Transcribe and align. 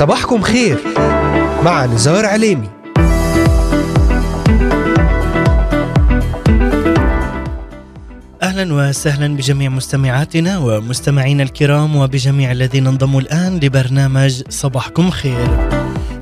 صباحكم 0.00 0.42
خير 0.42 0.78
مع 1.64 1.86
نزار 1.86 2.26
عليمي 2.26 2.68
أهلا 8.42 8.74
وسهلا 8.74 9.36
بجميع 9.36 9.70
مستمعاتنا 9.70 10.58
ومستمعينا 10.58 11.42
الكرام 11.42 11.96
وبجميع 11.96 12.52
الذين 12.52 12.86
انضموا 12.86 13.20
الآن 13.20 13.60
لبرنامج 13.62 14.42
صباحكم 14.48 15.10
خير. 15.10 15.68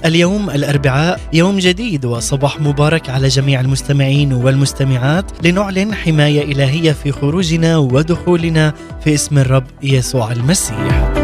اليوم 0.04 0.50
الأربعاء 0.50 1.20
يوم 1.32 1.58
جديد 1.58 2.04
وصباح 2.04 2.60
مبارك 2.60 3.10
على 3.10 3.28
جميع 3.28 3.60
المستمعين 3.60 4.32
والمستمعات 4.32 5.46
لنعلن 5.46 5.94
حماية 5.94 6.52
إلهية 6.52 6.92
في 6.92 7.12
خروجنا 7.12 7.76
ودخولنا 7.76 8.74
في 9.04 9.14
اسم 9.14 9.38
الرب 9.38 9.64
يسوع 9.82 10.32
المسيح. 10.32 11.17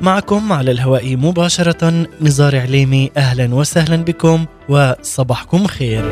معكم 0.00 0.52
على 0.52 0.70
الهواء 0.70 1.16
مباشرة 1.16 2.06
نزار 2.20 2.60
عليمي 2.60 3.10
أهلا 3.16 3.54
وسهلا 3.54 3.96
بكم 3.96 4.46
وصباحكم 4.68 5.66
خير. 5.66 6.10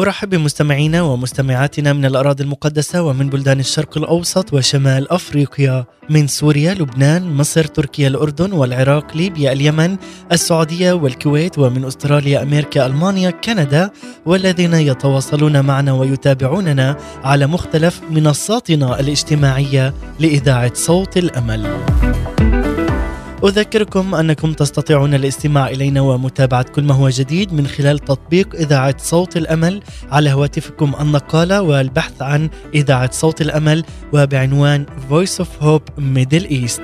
أرحب 0.00 0.30
بمستمعينا 0.30 1.02
ومستمعاتنا 1.02 1.92
من 1.92 2.04
الأراضي 2.04 2.44
المقدسة 2.44 3.02
ومن 3.02 3.28
بلدان 3.28 3.60
الشرق 3.60 3.98
الأوسط 3.98 4.52
وشمال 4.52 5.12
أفريقيا 5.12 5.84
من 6.10 6.26
سوريا، 6.26 6.74
لبنان، 6.74 7.34
مصر، 7.34 7.64
تركيا، 7.64 8.08
الأردن 8.08 8.52
والعراق، 8.52 9.16
ليبيا، 9.16 9.52
اليمن، 9.52 9.96
السعودية 10.32 10.92
والكويت 10.92 11.58
ومن 11.58 11.84
أستراليا، 11.84 12.42
أمريكا، 12.42 12.86
ألمانيا، 12.86 13.30
كندا 13.30 13.90
والذين 14.26 14.74
يتواصلون 14.74 15.64
معنا 15.64 15.92
ويتابعوننا 15.92 16.96
على 17.24 17.46
مختلف 17.46 18.00
منصاتنا 18.10 19.00
الاجتماعية 19.00 19.94
لإذاعة 20.20 20.74
صوت 20.74 21.16
الأمل. 21.16 22.09
أذكركم 23.44 24.14
أنكم 24.14 24.52
تستطيعون 24.52 25.14
الاستماع 25.14 25.68
إلينا 25.68 26.00
ومتابعة 26.00 26.62
كل 26.62 26.84
ما 26.84 26.94
هو 26.94 27.08
جديد 27.08 27.52
من 27.52 27.66
خلال 27.66 27.98
تطبيق 27.98 28.54
إذاعة 28.54 28.94
صوت 28.98 29.36
الأمل. 29.36 29.82
على 30.12 30.32
هواتفكم 30.32 30.94
النقالة 31.00 31.62
والبحث 31.62 32.22
عن 32.22 32.50
إذاعة 32.74 33.10
صوت 33.12 33.40
الأمل 33.40 33.84
وبعنوان 34.12 34.86
Voice 35.10 35.44
of 35.44 35.64
Hope 35.64 35.90
Middle 35.98 36.50
East. 36.50 36.80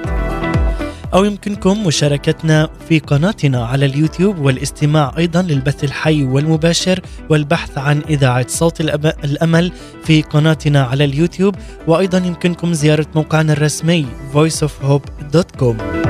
أو 1.15 1.25
يمكنكم 1.25 1.87
مشاركتنا 1.87 2.69
في 2.89 2.99
قناتنا 2.99 3.67
على 3.67 3.87
اليوتيوب 3.87 4.39
والاستماع 4.39 5.15
أيضا 5.19 5.43
للبث 5.43 5.85
الحي 5.85 6.25
والمباشر 6.25 7.01
والبحث 7.31 7.79
عن 7.79 8.03
إذاعة 8.11 8.47
صوت 8.49 8.81
الأمل 9.25 9.73
في 10.05 10.23
قناتنا 10.23 10.83
على 10.85 11.05
اليوتيوب. 11.05 11.55
وأيضا 11.87 12.19
يمكنكم 12.19 12.73
زيارة 12.73 13.07
موقعنا 13.15 13.53
الرسمي 13.53 14.07
voiceofhope.com 14.35 16.06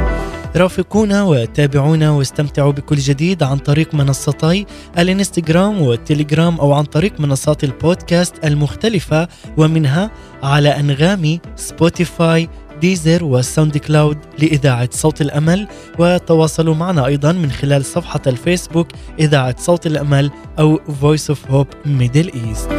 رافقونا 0.56 1.22
وتابعونا 1.22 2.10
واستمتعوا 2.10 2.72
بكل 2.72 2.96
جديد 2.96 3.42
عن 3.42 3.58
طريق 3.58 3.94
منصتي 3.94 4.66
الانستغرام 4.98 5.82
والتليجرام 5.82 6.60
أو 6.60 6.72
عن 6.72 6.84
طريق 6.84 7.20
منصات 7.20 7.64
البودكاست 7.64 8.44
المختلفة 8.44 9.28
ومنها 9.56 10.10
على 10.42 10.68
انغامي 10.68 11.40
سبوتيفاي 11.56 12.48
ديزر 12.80 13.24
وساوند 13.24 13.78
كلاود 13.78 14.18
لإذاعة 14.38 14.88
صوت 14.92 15.20
الأمل. 15.20 15.68
وتواصلوا 15.98 16.74
معنا 16.74 17.06
أيضا 17.06 17.32
من 17.32 17.50
خلال 17.50 17.84
صفحة 17.84 18.20
الفيسبوك 18.26 18.88
إذاعة 19.20 19.56
صوت 19.58 19.86
الأمل 19.86 20.30
أو 20.58 20.80
Voice 21.02 21.34
of 21.34 21.52
Hope 21.52 21.88
Middle 22.00 22.30
East. 22.34 22.72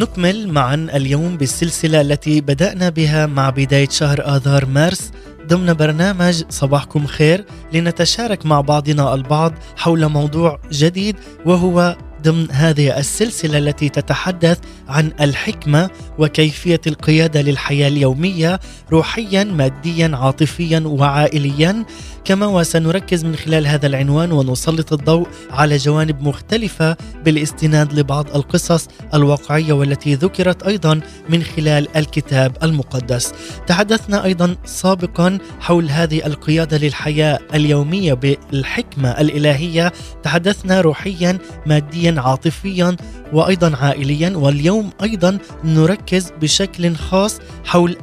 نكمل 0.00 0.48
معا 0.48 0.74
اليوم 0.74 1.36
بالسلسلة 1.36 2.00
التي 2.00 2.40
بدأنا 2.40 2.88
بها 2.88 3.26
مع 3.26 3.50
بداية 3.50 3.88
شهر 3.88 4.36
آذار 4.36 4.66
مارس 4.66 5.12
ضمن 5.46 5.72
برنامج 5.72 6.42
صباحكم 6.48 7.06
خير 7.06 7.44
لنتشارك 7.72 8.46
مع 8.46 8.60
بعضنا 8.60 9.14
البعض 9.14 9.52
حول 9.76 10.06
موضوع 10.08 10.60
جديد 10.72 11.16
وهو 11.46 11.96
ضمن 12.22 12.50
هذه 12.50 12.98
السلسلة 12.98 13.58
التي 13.58 13.88
تتحدث 13.88 14.58
عن 14.88 15.12
الحكمة 15.20 15.90
وكيفية 16.18 16.80
القيادة 16.86 17.42
للحياة 17.42 17.88
اليومية 17.88 18.60
روحيا 18.92 19.44
ماديا 19.44 20.10
عاطفيا 20.14 20.82
وعائليا. 20.86 21.84
كما 22.24 22.46
وسنركز 22.46 23.24
من 23.24 23.36
خلال 23.36 23.66
هذا 23.66 23.86
العنوان 23.86 24.32
ونسلط 24.32 24.92
الضوء 24.92 25.28
على 25.50 25.76
جوانب 25.76 26.22
مختلفة 26.22 26.96
بالاستناد 27.24 27.92
لبعض 27.92 28.36
القصص 28.36 28.88
الواقعية 29.14 29.72
والتي 29.72 30.14
ذكرت 30.14 30.62
أيضا 30.62 31.00
من 31.28 31.42
خلال 31.42 31.96
الكتاب 31.96 32.56
المقدس. 32.62 33.32
تحدثنا 33.66 34.24
أيضا 34.24 34.56
سابقا 34.64 35.38
حول 35.60 35.90
هذه 35.90 36.26
القيادة 36.26 36.78
للحياة 36.78 37.38
اليومية 37.54 38.14
بالحكمة 38.14 39.10
الإلهية. 39.10 39.92
تحدثنا 40.22 40.80
روحيا 40.80 41.38
ماديا 41.66 42.14
عاطفيا 42.20 42.96
وأيضا 43.32 43.76
عائليا. 43.76 44.36
واليوم 44.36 44.90
أيضا 45.02 45.38
نركز 45.64 46.32
بشكل 46.40 46.96
خاص 46.96 47.38
حول 47.64 47.96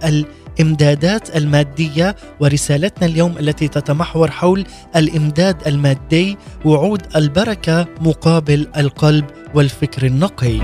الامدادات 0.60 1.38
المادية 1.38 2.16
ورسالتنا 2.40 3.08
اليوم 3.08 3.38
التي 3.38 3.68
تتمحور 3.68 4.32
حول 4.32 4.66
الإمداد 4.96 5.68
المادي 5.68 6.38
وعود 6.66 7.02
البركة 7.16 7.88
مقابل 8.02 8.68
القلب 8.78 9.26
والفكر 9.54 10.06
النقي. 10.06 10.60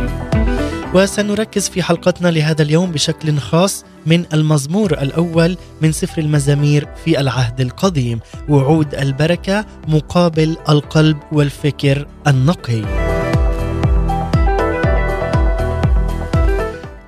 وسنركز 0.94 1.70
في 1.70 1.84
حلقتنا 1.84 2.28
لهذا 2.28 2.62
اليوم 2.62 2.92
بشكل 2.92 3.38
خاص 3.38 3.86
من 4.06 4.26
المزمور 4.34 4.92
الأول 4.92 5.58
من 5.82 5.92
سفر 5.92 6.22
المزامير 6.22 6.88
في 7.06 7.20
العهد 7.20 7.62
القديم 7.62 8.20
وعود 8.50 8.96
البركة 8.96 9.66
مقابل 9.88 10.58
القلب 10.70 11.18
والفكر 11.32 12.08
النقي. 12.28 13.13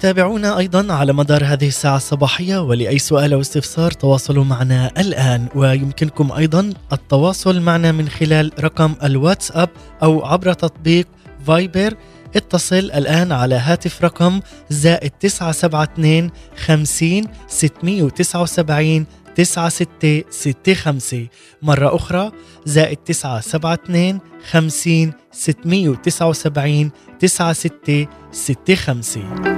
تابعونا 0.06 0.58
أيضا 0.58 0.94
على 0.94 1.14
مدار 1.14 1.46
هذه 1.46 1.68
الساعة 1.68 1.96
الصباحية 1.98 2.58
ولأي 2.58 3.00
سؤال 3.00 3.34
أو 3.34 3.42
استفسار 3.42 3.92
تواصلوا 3.92 4.44
معنا 4.44 4.92
الآن. 4.98 5.48
ويمكنكم 5.56 6.32
أيضا 6.32 6.74
التواصل 6.94 7.62
معنا 7.62 7.92
من 7.92 8.10
خلال 8.10 8.52
رقم 8.60 8.96
الواتساب 9.04 9.70
أو 10.04 10.26
عبر 10.26 10.54
تطبيق 10.54 11.08
فايبر. 11.48 11.94
اتصل 12.36 12.76
الآن 12.76 13.32
على 13.32 13.56
هاتف 13.56 14.04
رقم 14.04 14.40
زائد 14.70 15.12
972 15.20 16.32
50 16.66 17.24
679 17.48 19.06
9665 19.35 21.28
مرة 21.62 21.96
أخرى 21.96 22.31
زائد 22.66 22.97
972 22.97 24.19
50 24.50 25.13
679 25.31 26.91
9665 27.19 29.56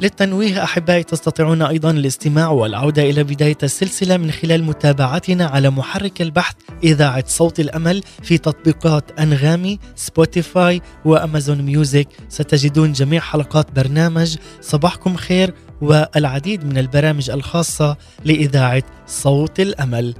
للتنويه 0.00 0.64
أحبائي 0.64 1.02
تستطيعون 1.02 1.62
أيضا 1.62 1.90
الاستماع 1.90 2.48
والعودة 2.48 3.02
إلى 3.02 3.24
بداية 3.24 3.58
السلسلة 3.62 4.16
من 4.16 4.30
خلال 4.30 4.64
متابعتنا 4.64 5.46
على 5.46 5.70
محرك 5.70 6.22
البحث 6.22 6.54
إذاعة 6.84 7.24
صوت 7.26 7.60
الأمل 7.60 8.02
في 8.22 8.38
تطبيقات 8.38 9.20
أنغامي 9.20 9.78
سبوتيفاي 9.96 10.82
وأمازون 11.04 11.62
ميوزك. 11.62 12.08
ستجدون 12.28 12.92
جميع 12.92 13.20
حلقات 13.20 13.72
برنامج. 13.72 14.36
صباحكم 14.60 15.16
خير 15.16 15.54
والعديد 15.80 16.64
من 16.64 16.78
البرامج 16.78 17.30
الخاصة 17.30 17.96
لإذاعة 18.24 18.82
صوت 19.06 19.60
الأمل. 19.60 20.14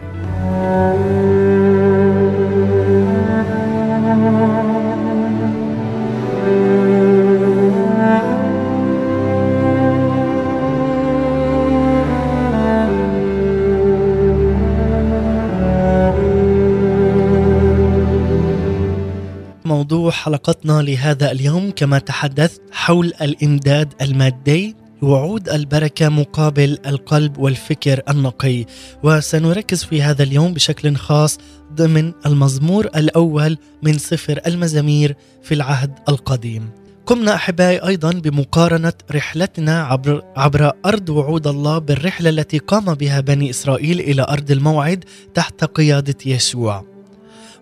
موضوع 19.65 20.11
حلقتنا 20.11 20.83
لهذا 20.83 21.33
اليوم 21.33 21.71
كما 21.77 21.99
تحدثت 21.99 22.63
حول 22.73 23.13
الإمداد 23.23 23.95
المادي 24.01 24.77
وعود 25.03 25.49
البركة 25.49 26.09
مقابل 26.09 26.79
القلب 26.87 27.39
والفكر 27.39 28.03
النقي. 28.09 28.65
وسنركز 29.03 29.85
في 29.85 30.03
هذا 30.03 30.23
اليوم 30.23 30.55
بشكل 30.55 30.97
خاص 30.97 31.39
ضمن 31.73 32.13
المزمور 32.27 32.87
الأول 32.87 33.59
من 33.83 33.99
سفر 33.99 34.41
المزامير 34.47 35.17
في 35.43 35.55
العهد 35.55 35.99
القديم. 36.09 36.71
قمنا 37.07 37.35
أحبائي 37.35 37.79
أيضا 37.79 38.11
بمقارنة 38.11 38.93
رحلتنا 39.13 39.83
عبر 39.83 40.23
عبر 40.37 40.73
أرض 40.87 41.09
وعود 41.09 41.47
الله 41.47 41.79
بالرحلة 41.79 42.31
التي 42.31 42.59
قام 42.59 42.95
بها 42.95 43.21
بني 43.21 43.51
إسرائيل 43.51 44.01
إلى 44.01 44.23
أرض 44.23 44.51
الموعد 44.51 45.05
تحت 45.35 45.65
قيادة 45.65 46.17
يشوع 46.27 46.85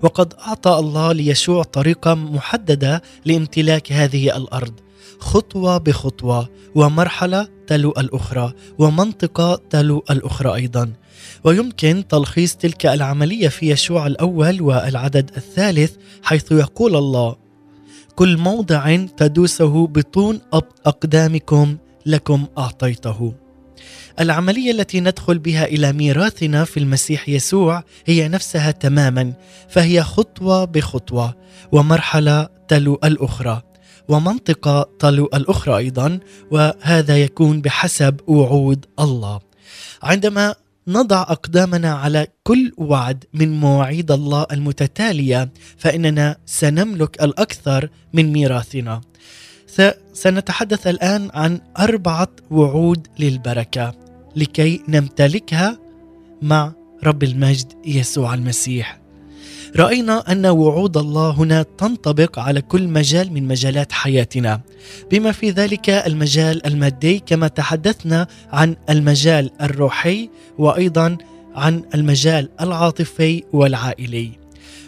وقد 0.02 0.34
أعطى 0.46 0.78
الله 0.78 1.12
ليشوع 1.12 1.62
طريقة 1.62 2.14
محددة 2.14 3.02
لامتلاك 3.24 3.92
هذه 3.92 4.36
الأرض. 4.36 4.72
خطوة 5.18 5.78
بخطوة 5.78 6.48
ومرحلة 6.74 7.48
تلو 7.66 7.90
الأخرى 7.90 8.52
ومنطقة 8.78 9.60
تلو 9.70 10.04
الأخرى 10.10 10.54
أيضا. 10.54 10.92
ويمكن 11.44 12.04
تلخيص 12.08 12.56
تلك 12.56 12.86
العملية 12.86 13.48
في 13.48 13.70
يشوع 13.70 14.06
الأول 14.06 14.62
والعدد 14.62 15.30
الثالث 15.36 15.96
حيث 16.22 16.52
يقول 16.52 16.96
الله 16.96 17.36
كل 18.16 18.36
موضع 18.36 18.96
تدوسه 19.16 19.86
بطون 19.86 20.40
أقدامكم 20.86 21.76
لكم 22.06 22.46
أعطيته. 22.58 23.34
العملية 24.20 24.70
التي 24.70 25.00
ندخل 25.00 25.38
بها 25.38 25.64
إلى 25.64 25.92
ميراثنا 25.92 26.64
في 26.64 26.80
المسيح 26.80 27.28
يسوع 27.28 27.84
هي 28.06 28.28
نفسها 28.28 28.70
تماما 28.70 29.32
فهي 29.68 30.02
خطوة 30.02 30.64
بخطوة 30.64 31.34
ومرحلة 31.72 32.48
تلو 32.68 32.98
الأخرى. 33.04 33.62
ومنطقه 34.08 34.86
تلو 34.98 35.24
الأخرى 35.34 35.76
أيضا 35.76 36.20
وهذا 36.50 37.18
يكون 37.18 37.60
بحسب 37.60 38.20
وعود 38.26 38.86
الله. 39.00 39.40
عندما 40.02 40.54
نضع 40.88 41.22
أقدامنا 41.22 41.94
على 41.94 42.26
كل 42.44 42.72
وعد 42.76 43.24
من 43.34 43.60
مواعيد 43.60 44.10
الله 44.10 44.46
المتتالية 44.52 45.50
فإننا 45.76 46.36
سنملك 46.46 47.22
الأكثر 47.22 47.88
من 48.12 48.32
ميراثنا. 48.32 49.00
سنتحدث 50.12 50.86
الآن 50.86 51.30
عن 51.34 51.60
أربعة 51.78 52.28
وعود 52.50 53.06
للبركة 53.18 53.94
لكي 54.36 54.82
نمتلكها 54.88 55.78
مع 56.42 56.72
رب 57.04 57.22
المجد 57.22 57.72
يسوع 57.86 58.34
المسيح. 58.34 58.98
رأينا 59.76 60.32
أن 60.32 60.46
وعود 60.46 60.96
الله 60.96 61.30
هنا 61.30 61.64
تنطبق 61.78 62.38
على 62.38 62.60
كل 62.60 62.88
مجال 62.88 63.32
من 63.32 63.48
مجالات 63.48 63.92
حياتنا. 63.92 64.60
بما 65.10 65.32
في 65.32 65.50
ذلك 65.50 65.90
المجال 65.90 66.66
المادي 66.66 67.18
كما 67.18 67.48
تحدثنا 67.48 68.26
عن 68.52 68.76
المجال 68.90 69.50
الروحي 69.62 70.30
وأيضا 70.58 71.16
عن 71.54 71.82
المجال 71.94 72.48
العاطفي 72.60 73.44
والعائلي. 73.52 74.30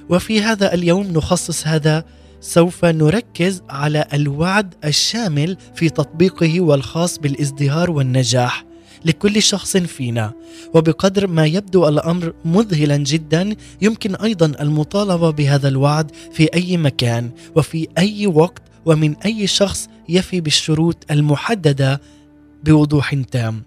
وفي 0.08 0.42
هذا 0.42 0.74
اليوم 0.74 1.06
نخصص 1.06 1.66
هذا 1.66 2.04
سوف 2.40 2.84
نركز 2.84 3.62
على 3.70 4.06
الوعد 4.14 4.74
الشامل 4.84 5.56
في 5.74 5.88
تطبيقه 5.88 6.60
والخاص 6.60 7.18
بالازدهار 7.18 7.90
والنجاح. 7.90 8.69
لكل 9.04 9.42
شخص 9.42 9.76
فينا. 9.76 10.32
وبقدر 10.74 11.26
ما 11.26 11.46
يبدو 11.46 11.88
الأمر 11.88 12.32
مذهلا 12.44 12.96
جدا 12.96 13.56
يمكن 13.82 14.14
أيضا 14.14 14.46
المطالبة 14.46 15.30
بهذا 15.30 15.68
الوعد 15.68 16.10
في 16.32 16.54
أي 16.54 16.76
مكان 16.76 17.30
وفي 17.56 17.88
أي 17.98 18.26
وقت 18.26 18.62
ومن 18.86 19.16
أي 19.16 19.46
شخص 19.46 19.88
يفي 20.08 20.40
بالشروط 20.40 20.96
المحددة 21.10 22.00
بوضوح 22.64 23.14
تام. 23.14 23.62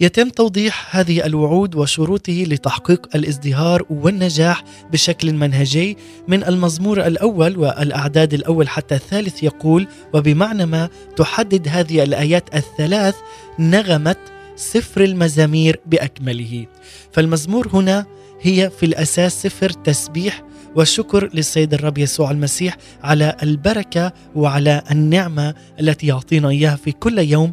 يتم 0.00 0.28
توضيح 0.28 0.96
هذه 0.96 1.26
الوعود 1.26 1.74
وشروطه 1.74 2.44
لتحقيق 2.48 3.08
الازدهار 3.14 3.82
والنجاح 3.90 4.64
بشكل 4.92 5.32
منهجي 5.32 5.96
من 6.28 6.44
المزمور 6.44 7.06
الأول 7.06 7.58
والأعداد 7.58 8.34
الأول 8.34 8.68
حتى 8.68 8.94
الثالث 8.94 9.42
يقول 9.42 9.88
وبمعنى 10.14 10.66
ما 10.66 10.88
تحدد 11.16 11.68
هذه 11.68 12.02
الآيات 12.02 12.54
الثلاث 12.54 13.14
نغمه 13.58 14.16
سفر 14.60 15.04
المزامير 15.04 15.80
بأكمله. 15.86 16.66
فالمزمور 17.12 17.68
هنا 17.72 18.06
هي 18.40 18.70
في 18.70 18.86
الأساس 18.86 19.42
سفر 19.42 19.70
تسبيح 19.70 20.42
وشكر 20.76 21.30
للسيد 21.34 21.74
الرب 21.74 21.98
يسوع 21.98 22.30
المسيح 22.30 22.76
على 23.02 23.36
البركة 23.42 24.12
وعلى 24.34 24.82
النعمة 24.90 25.54
التي 25.80 26.06
يعطينا 26.06 26.48
إياها 26.48 26.76
في 26.76 26.92
كل 26.92 27.18
يوم. 27.18 27.52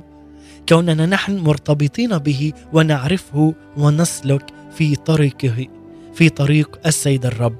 كوننا 0.69 1.05
نحن 1.05 1.37
مرتبطين 1.37 2.17
به 2.17 2.53
ونعرفه 2.73 3.53
ونسلك 3.77 4.45
في 4.77 4.95
طريقه 4.95 5.67
في 6.13 6.29
طريق 6.29 6.79
السيد 6.85 7.25
الرب. 7.25 7.55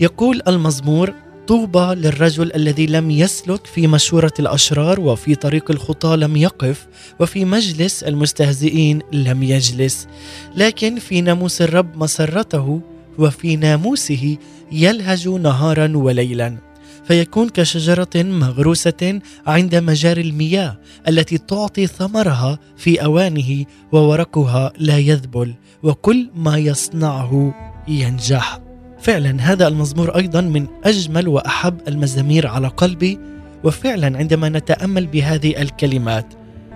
يقول 0.00 0.42
المزمور 0.48 1.14
طوبى 1.46 1.94
للرجل 1.94 2.52
الذي 2.54 2.86
لم 2.86 3.10
يسلك 3.10 3.66
في 3.66 3.86
مشورة 3.86 4.32
الأشرار 4.38 5.00
وفي 5.00 5.34
طريق 5.34 5.70
الخطى 5.70 6.16
لم 6.16 6.36
يقف 6.36 6.86
وفي 7.20 7.44
مجلس 7.44 8.02
المستهزئين 8.02 9.02
لم 9.12 9.42
يجلس. 9.42 10.08
لكن 10.56 10.98
في 10.98 11.20
ناموس 11.20 11.62
الرب 11.62 11.96
مسرته 11.96 12.80
وفي 13.18 13.56
ناموسه 13.56 14.36
يلهج 14.72 15.28
نهارا 15.28 15.96
وليلا. 15.96 16.58
فيكون 17.04 17.48
كشجرة 17.48 18.08
مغروسة 18.16 19.20
عند 19.46 19.74
مجاري 19.74 20.20
المياه 20.20 20.78
التي 21.08 21.38
تعطي 21.38 21.86
ثمرها 21.86 22.58
في 22.76 23.04
أوانه 23.04 23.64
وورقها 23.92 24.72
لا 24.78 24.98
يذبل 24.98 25.54
وكل 25.82 26.30
ما 26.34 26.58
يصنعه 26.58 27.54
ينجح. 27.88 28.69
فعلا 29.00 29.36
هذا 29.40 29.68
المزمور 29.68 30.16
أيضا 30.16 30.40
من 30.40 30.66
أجمل 30.84 31.28
وأحب 31.28 31.80
المزامير 31.88 32.46
على 32.46 32.68
قلبي 32.68 33.18
وفعلا 33.64 34.18
عندما 34.18 34.48
نتأمل 34.48 35.06
بهذه 35.06 35.62
الكلمات 35.62 36.26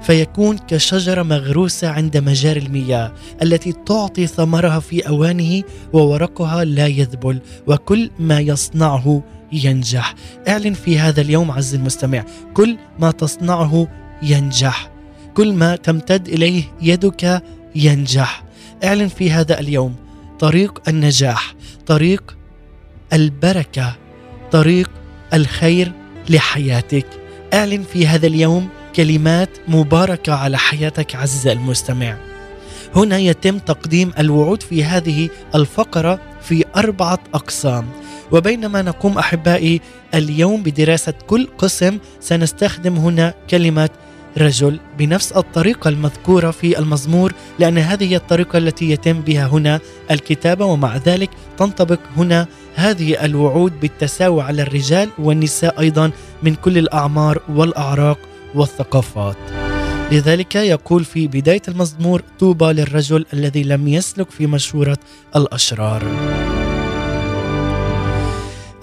فيكون 0.03 0.59
كشجرة 0.59 1.23
مغروسة 1.23 1.89
عند 1.89 2.17
مجاري 2.17 2.61
المياه 2.61 3.13
التي 3.43 3.73
تعطي 3.73 4.27
ثمرها 4.27 4.81
في 4.81 5.09
أوانه 5.09 5.63
وورقها 5.93 6.65
لا 6.65 6.87
يذبل 6.87 7.41
وكل 7.67 8.11
ما 8.19 8.41
يصنعه 8.41 9.23
ينجح. 9.53 10.15
اعلن 10.49 10.73
في 10.73 10.99
هذا 10.99 11.21
اليوم 11.21 11.51
عز 11.51 11.75
المستمع 11.75 12.25
كل 12.55 12.77
ما 12.99 13.11
تصنعه 13.11 13.89
ينجح. 14.23 14.91
كل 15.35 15.53
ما 15.53 15.77
تمتد 15.77 16.29
إليه 16.29 16.63
يدك 16.83 17.43
ينجح. 17.75 18.45
اعلن 18.85 19.09
في 19.09 19.31
هذا 19.31 19.61
اليوم 19.61 19.95
طريق 20.39 20.83
النجاح. 20.89 21.55
طريق 21.87 22.37
البركة 23.13 23.97
طريق 24.53 24.91
الخير 25.35 25.93
لحياتك. 26.29 27.07
أعلن 27.55 27.83
في 27.83 28.07
هذا 28.07 28.27
اليوم 28.27 28.69
كلمات 28.97 29.51
مباركة 29.69 30.35
على 30.35 30.59
حياتك 30.59 31.17
عزيزي 31.17 31.53
المستمع. 31.53 32.17
هنا 32.97 33.19
يتم 33.19 33.59
تقديم 33.59 34.13
الوعود 34.19 34.63
في 34.63 34.85
هذه 34.85 35.29
الفقرة 35.55 36.21
في 36.43 36.65
أربعة 36.77 37.19
أقسام. 37.35 37.87
وبينما 38.33 38.83
نقوم 38.83 39.19
أحبائي 39.19 39.81
اليوم 40.15 40.63
بدراسة 40.63 41.15
كل 41.27 41.49
قسم 41.59 41.99
سنستخدم 42.21 42.97
هنا 42.97 43.35
كلمة 43.51 43.91
رجل 44.39 44.81
بنفس 44.99 45.33
الطريقة 45.33 45.89
المذكورة 45.89 46.51
في 46.51 46.79
المزمور 46.79 47.33
لأن 47.59 47.79
هذه 47.79 48.11
هي 48.11 48.17
الطريقة 48.17 48.59
التي 48.59 48.91
يتم 48.91 49.21
بها 49.21 49.47
هنا 49.47 49.81
الكتابة 50.11 50.65
ومع 50.65 50.97
ذلك 50.97 51.31
تنطبق 51.59 51.99
هنا 52.17 52.47
هذه 52.75 53.25
الوعود 53.25 53.81
بالتساوي 53.81 54.43
على 54.43 54.63
الرجال 54.63 55.09
والنساء 55.19 55.81
أيضا 55.81 56.11
من 56.43 56.55
كل 56.55 56.79
الأعمار 56.79 57.43
والأعراق 57.49 58.19
والثقافات. 58.55 59.37
لذلك 60.13 60.55
يقول 60.55 61.05
في 61.05 61.27
بداية 61.27 61.63
المزمور 61.69 62.23
طوبى 62.41 62.65
للرجل 62.65 63.27
الذي 63.33 63.63
لم 63.63 63.89
يسلك 63.89 64.31
في 64.31 64.47
مشورة 64.47 64.99
الأشرار. 65.37 66.03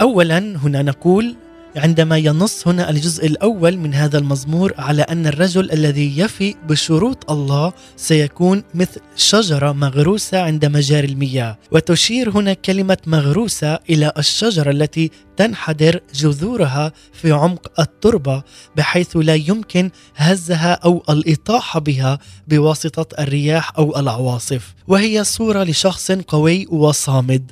أولا 0.01 0.37
هنا 0.37 0.81
نقول 0.81 1.35
عندما 1.75 2.17
ينص 2.17 2.67
هنا 2.67 2.89
الجزء 2.89 3.25
الأول 3.25 3.77
من 3.77 3.93
هذا 3.93 4.17
المزمور 4.17 4.73
على 4.77 5.01
أن 5.01 5.27
الرجل 5.27 5.71
الذي 5.71 6.19
يفي 6.19 6.55
بشروط 6.69 7.31
الله 7.31 7.73
سيكون 7.95 8.63
مثل 8.73 9.01
شجرة 9.15 9.71
مغروسة 9.71 10.41
عند 10.41 10.65
مجاري 10.65 11.07
المياه. 11.07 11.57
وتشير 11.71 12.29
هنا 12.29 12.53
كلمة 12.53 12.97
مغروسة 13.07 13.79
إلى 13.89 14.11
الشجرة 14.17 14.71
التي 14.71 15.11
تنحدر 15.37 15.99
جذورها 16.13 16.91
في 17.13 17.31
عمق 17.31 17.79
التربة 17.79 18.43
بحيث 18.75 19.17
لا 19.17 19.35
يمكن 19.35 19.91
هزها 20.15 20.73
أو 20.73 21.03
الإطاحة 21.09 21.79
بها 21.79 22.19
بواسطة 22.47 23.21
الرياح 23.21 23.77
أو 23.77 23.99
العواصف. 23.99 24.73
وهي 24.87 25.23
صورة 25.23 25.63
لشخص 25.63 26.11
قوي 26.11 26.67
وصامد 26.69 27.51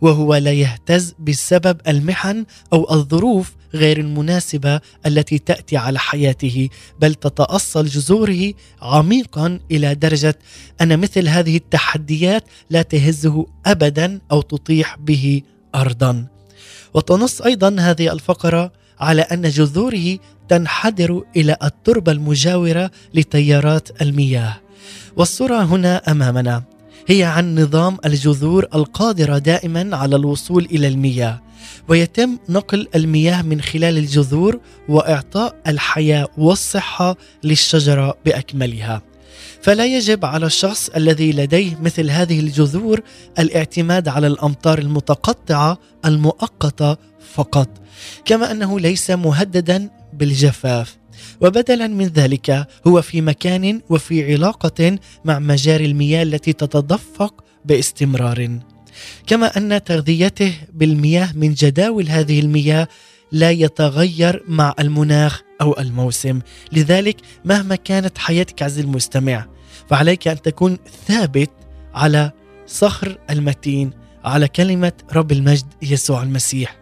وهو 0.00 0.34
لا 0.34 0.52
يهتز 0.52 1.14
بسبب 1.18 1.80
المحن 1.88 2.44
أو 2.72 2.92
الظروف 2.92 3.59
غير 3.74 4.00
المناسبة 4.00 4.80
التي 5.06 5.38
تأتي 5.38 5.76
على 5.76 5.98
حياته 5.98 6.68
بل 7.00 7.14
تتأصل 7.14 7.86
جذوره 7.86 8.52
عميقا 8.82 9.60
إلى 9.70 9.94
درجة 9.94 10.38
أن 10.80 11.00
مثل 11.00 11.28
هذه 11.28 11.56
التحديات 11.56 12.44
لا 12.70 12.82
تهزه 12.82 13.46
ابدا 13.66 14.20
أو 14.32 14.40
تطيح 14.40 14.96
به 14.98 15.42
ارضا. 15.74 16.26
وتنص 16.94 17.42
أيضا 17.42 17.76
هذه 17.78 18.12
الفقرة 18.12 18.72
على 19.00 19.22
أن 19.22 19.42
جذوره 19.42 20.18
تنحدر 20.48 21.24
إلى 21.36 21.56
التربة 21.62 22.12
المجاورة 22.12 22.90
لتيارات 23.14 24.02
المياه. 24.02 24.56
والصورة 25.16 25.62
هنا 25.62 25.96
أمامنا 25.96 26.62
هي 27.08 27.24
عن 27.24 27.58
نظام 27.58 27.98
الجذور 28.04 28.66
القادرة 28.74 29.38
دائما 29.38 29.96
على 29.96 30.16
الوصول 30.16 30.64
إلى 30.64 30.88
المياه. 30.88 31.40
ويتم 31.88 32.38
نقل 32.48 32.88
المياه 32.94 33.42
من 33.42 33.60
خلال 33.60 33.98
الجذور 33.98 34.60
وإعطاء 34.88 35.56
الحياة 35.66 36.28
والصحة 36.38 37.16
للشجرة 37.44 38.18
بأكملها. 38.24 39.02
فلا 39.62 39.86
يجب 39.86 40.24
على 40.24 40.46
الشخص 40.46 40.88
الذي 40.88 41.32
لديه 41.32 41.78
مثل 41.82 42.10
هذه 42.10 42.40
الجذور 42.40 43.00
الاعتماد 43.38 44.08
على 44.08 44.26
الأمطار 44.26 44.78
المتقطعة 44.78 45.78
المؤقتة 46.04 46.96
فقط، 47.34 47.68
كما 48.24 48.50
أنه 48.50 48.80
ليس 48.80 49.10
مهددا 49.10 49.90
بالجفاف. 50.12 50.96
وبدلا 51.40 51.86
من 51.86 52.06
ذلك 52.06 52.66
هو 52.86 53.02
في 53.02 53.20
مكان 53.20 53.80
وفي 53.90 54.32
علاقة 54.32 54.98
مع 55.24 55.38
مجاري 55.38 55.86
المياه 55.86 56.22
التي 56.22 56.52
تتدفق 56.52 57.44
باستمرار. 57.64 58.58
كما 59.26 59.56
أن 59.56 59.84
تغذيته 59.84 60.54
بالمياه 60.72 61.32
من 61.34 61.54
جداول 61.54 62.08
هذه 62.08 62.40
المياه 62.40 62.88
لا 63.32 63.50
يتغير 63.50 64.42
مع 64.48 64.74
المناخ 64.80 65.42
أو 65.60 65.78
الموسم، 65.78 66.40
لذلك 66.72 67.16
مهما 67.44 67.76
كانت 67.76 68.18
حياتك 68.18 68.62
عز 68.62 68.78
المستمع 68.78 69.46
فعليك 69.90 70.28
أن 70.28 70.42
تكون 70.42 70.78
ثابت 71.06 71.50
على 71.94 72.30
صخر 72.66 73.18
المتين 73.30 73.90
على 74.24 74.48
كلمة 74.48 74.92
رب 75.12 75.32
المجد 75.32 75.66
يسوع 75.82 76.22
المسيح. 76.22 76.76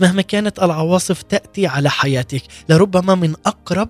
مهما 0.00 0.22
كانت 0.22 0.62
العواصف 0.62 1.22
تأتي 1.22 1.66
على 1.66 1.90
حياتك، 1.90 2.42
لربما 2.68 3.14
من 3.14 3.34
أقرب 3.46 3.88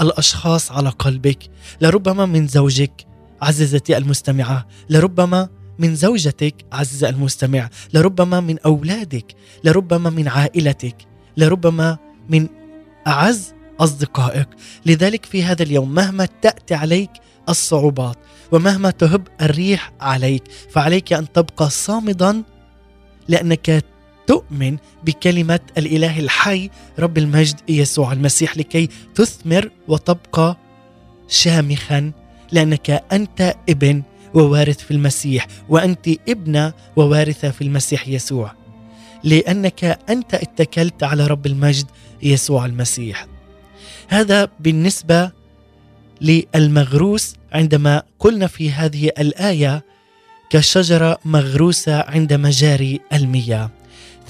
الأشخاص 0.00 0.72
على 0.72 0.88
قلبك، 0.88 1.38
لربما 1.80 2.26
من 2.26 2.48
زوجك 2.48 3.06
عزيزتي 3.42 3.96
المستمعة، 3.96 4.66
لربما 4.90 5.48
من 5.82 5.94
زوجتك 5.94 6.54
عز 6.72 7.04
المستمع 7.04 7.68
لربما 7.94 8.40
من 8.40 8.58
أولادك 8.58 9.34
لربما 9.64 10.10
من 10.10 10.28
عائلتك 10.28 10.96
لربما 11.36 11.98
من 12.28 12.48
أعز 13.06 13.54
أصدقائك. 13.80 14.48
لذلك 14.86 15.24
في 15.24 15.42
هذا 15.44 15.62
اليوم 15.62 15.94
مهما 15.94 16.28
تأتي 16.42 16.74
عليك 16.74 17.10
الصعوبات 17.48 18.16
ومهما 18.52 18.90
تهب 18.90 19.28
الريح 19.42 19.92
عليك 20.00 20.42
فعليك 20.70 21.12
أن 21.12 21.32
تبقى 21.32 21.70
صامدا 21.70 22.42
لأنك 23.28 23.84
تؤمن 24.26 24.76
بكلمة 25.04 25.60
الإله 25.78 26.20
الحي 26.20 26.70
رب 26.98 27.18
المجد 27.18 27.56
يسوع 27.68 28.12
المسيح 28.12 28.56
لكي 28.56 28.88
تثمر 29.14 29.70
وتبقى 29.88 30.56
شامخا 31.28 32.12
لأنك 32.52 32.90
أنت 33.12 33.54
ابن 33.68 34.02
ووارث 34.34 34.78
في 34.78 34.90
المسيح 34.90 35.46
وأنت 35.68 36.08
ابنة 36.28 36.72
ووارثة 36.96 37.50
في 37.50 37.62
المسيح 37.62 38.08
يسوع. 38.08 38.52
لأنك 39.24 39.98
أنت 40.10 40.34
اتكلت 40.34 41.02
على 41.02 41.26
رب 41.26 41.46
المجد 41.46 41.86
يسوع 42.22 42.66
المسيح. 42.66 43.26
هذا 44.08 44.48
بالنسبة 44.60 45.30
للمغروس 46.20 47.34
عندما 47.52 48.02
قلنا 48.18 48.46
في 48.46 48.70
هذه 48.70 49.10
الآية 49.18 49.84
كشجرة 50.50 51.18
مغروسة 51.24 52.00
عند 52.00 52.32
مجاري 52.32 53.00
المياه. 53.12 53.70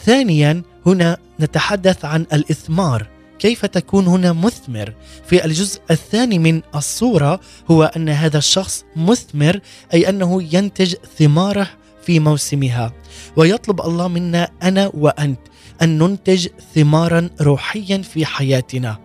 ثانيا 0.04 0.62
هنا 0.86 1.16
نتحدث 1.40 2.04
عن 2.04 2.26
الإثمار. 2.32 3.06
كيف 3.42 3.66
تكون 3.66 4.06
هنا 4.06 4.32
مثمر؟ 4.32 4.94
في 5.26 5.44
الجزء 5.44 5.80
الثاني 5.90 6.38
من 6.38 6.62
الصورة 6.74 7.40
هو 7.70 7.84
أن 7.84 8.08
هذا 8.08 8.38
الشخص 8.38 8.84
مثمر 8.96 9.60
أي 9.94 10.08
أنه 10.08 10.42
ينتج 10.54 10.94
ثماره 11.18 11.70
في 12.06 12.20
موسمها. 12.20 12.92
ويطلب 13.36 13.80
الله 13.80 14.08
منا 14.08 14.48
أنا 14.62 14.90
وأنت 14.94 15.38
أن 15.82 15.98
ننتج 15.98 16.48
ثمارا 16.74 17.30
روحيا 17.40 18.02
في 18.02 18.26
حياتنا. 18.26 18.98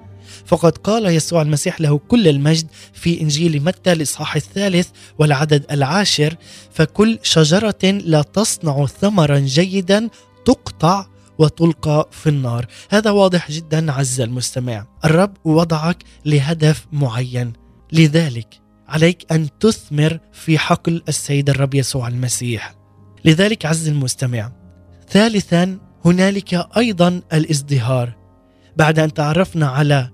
فقد 0.45 0.77
قال 0.77 1.05
يسوع 1.05 1.41
المسيح 1.41 1.81
له 1.81 1.97
كل 1.97 2.27
المجد 2.27 2.67
في 2.93 3.21
إنجيل 3.21 3.63
متى 3.63 3.91
الاصحاح 3.91 4.35
الثالث 4.35 4.87
والعدد 5.19 5.65
العاشر 5.71 6.35
فكل 6.73 7.19
شجرة 7.23 7.83
لا 7.83 8.21
تصنع 8.21 8.85
ثمرا 8.85 9.39
جيدا 9.39 10.09
تقطع 10.45 11.05
وتلقى 11.39 12.09
في 12.11 12.29
النار. 12.29 12.65
هذا 12.89 13.11
واضح 13.11 13.51
جدا 13.51 13.91
عز 13.91 14.21
المستمع. 14.21 14.85
الرب 15.05 15.33
وضعك 15.45 16.03
لهدف 16.25 16.87
معين. 16.91 17.53
لذلك 17.91 18.61
عليك 18.87 19.31
أن 19.31 19.47
تثمر 19.59 20.19
في 20.33 20.57
حقل 20.57 21.03
السيد 21.07 21.49
الرب 21.49 21.73
يسوع 21.73 22.07
المسيح. 22.07 22.75
لذلك 23.25 23.65
عز 23.65 23.87
المستمع 23.87 24.51
ثالثا 25.09 25.77
هنالك 26.05 26.53
أيضا 26.77 27.21
الازدهار. 27.33 28.17
بعد 28.77 28.99
أن 28.99 29.13
تعرفنا 29.13 29.67
على 29.67 30.09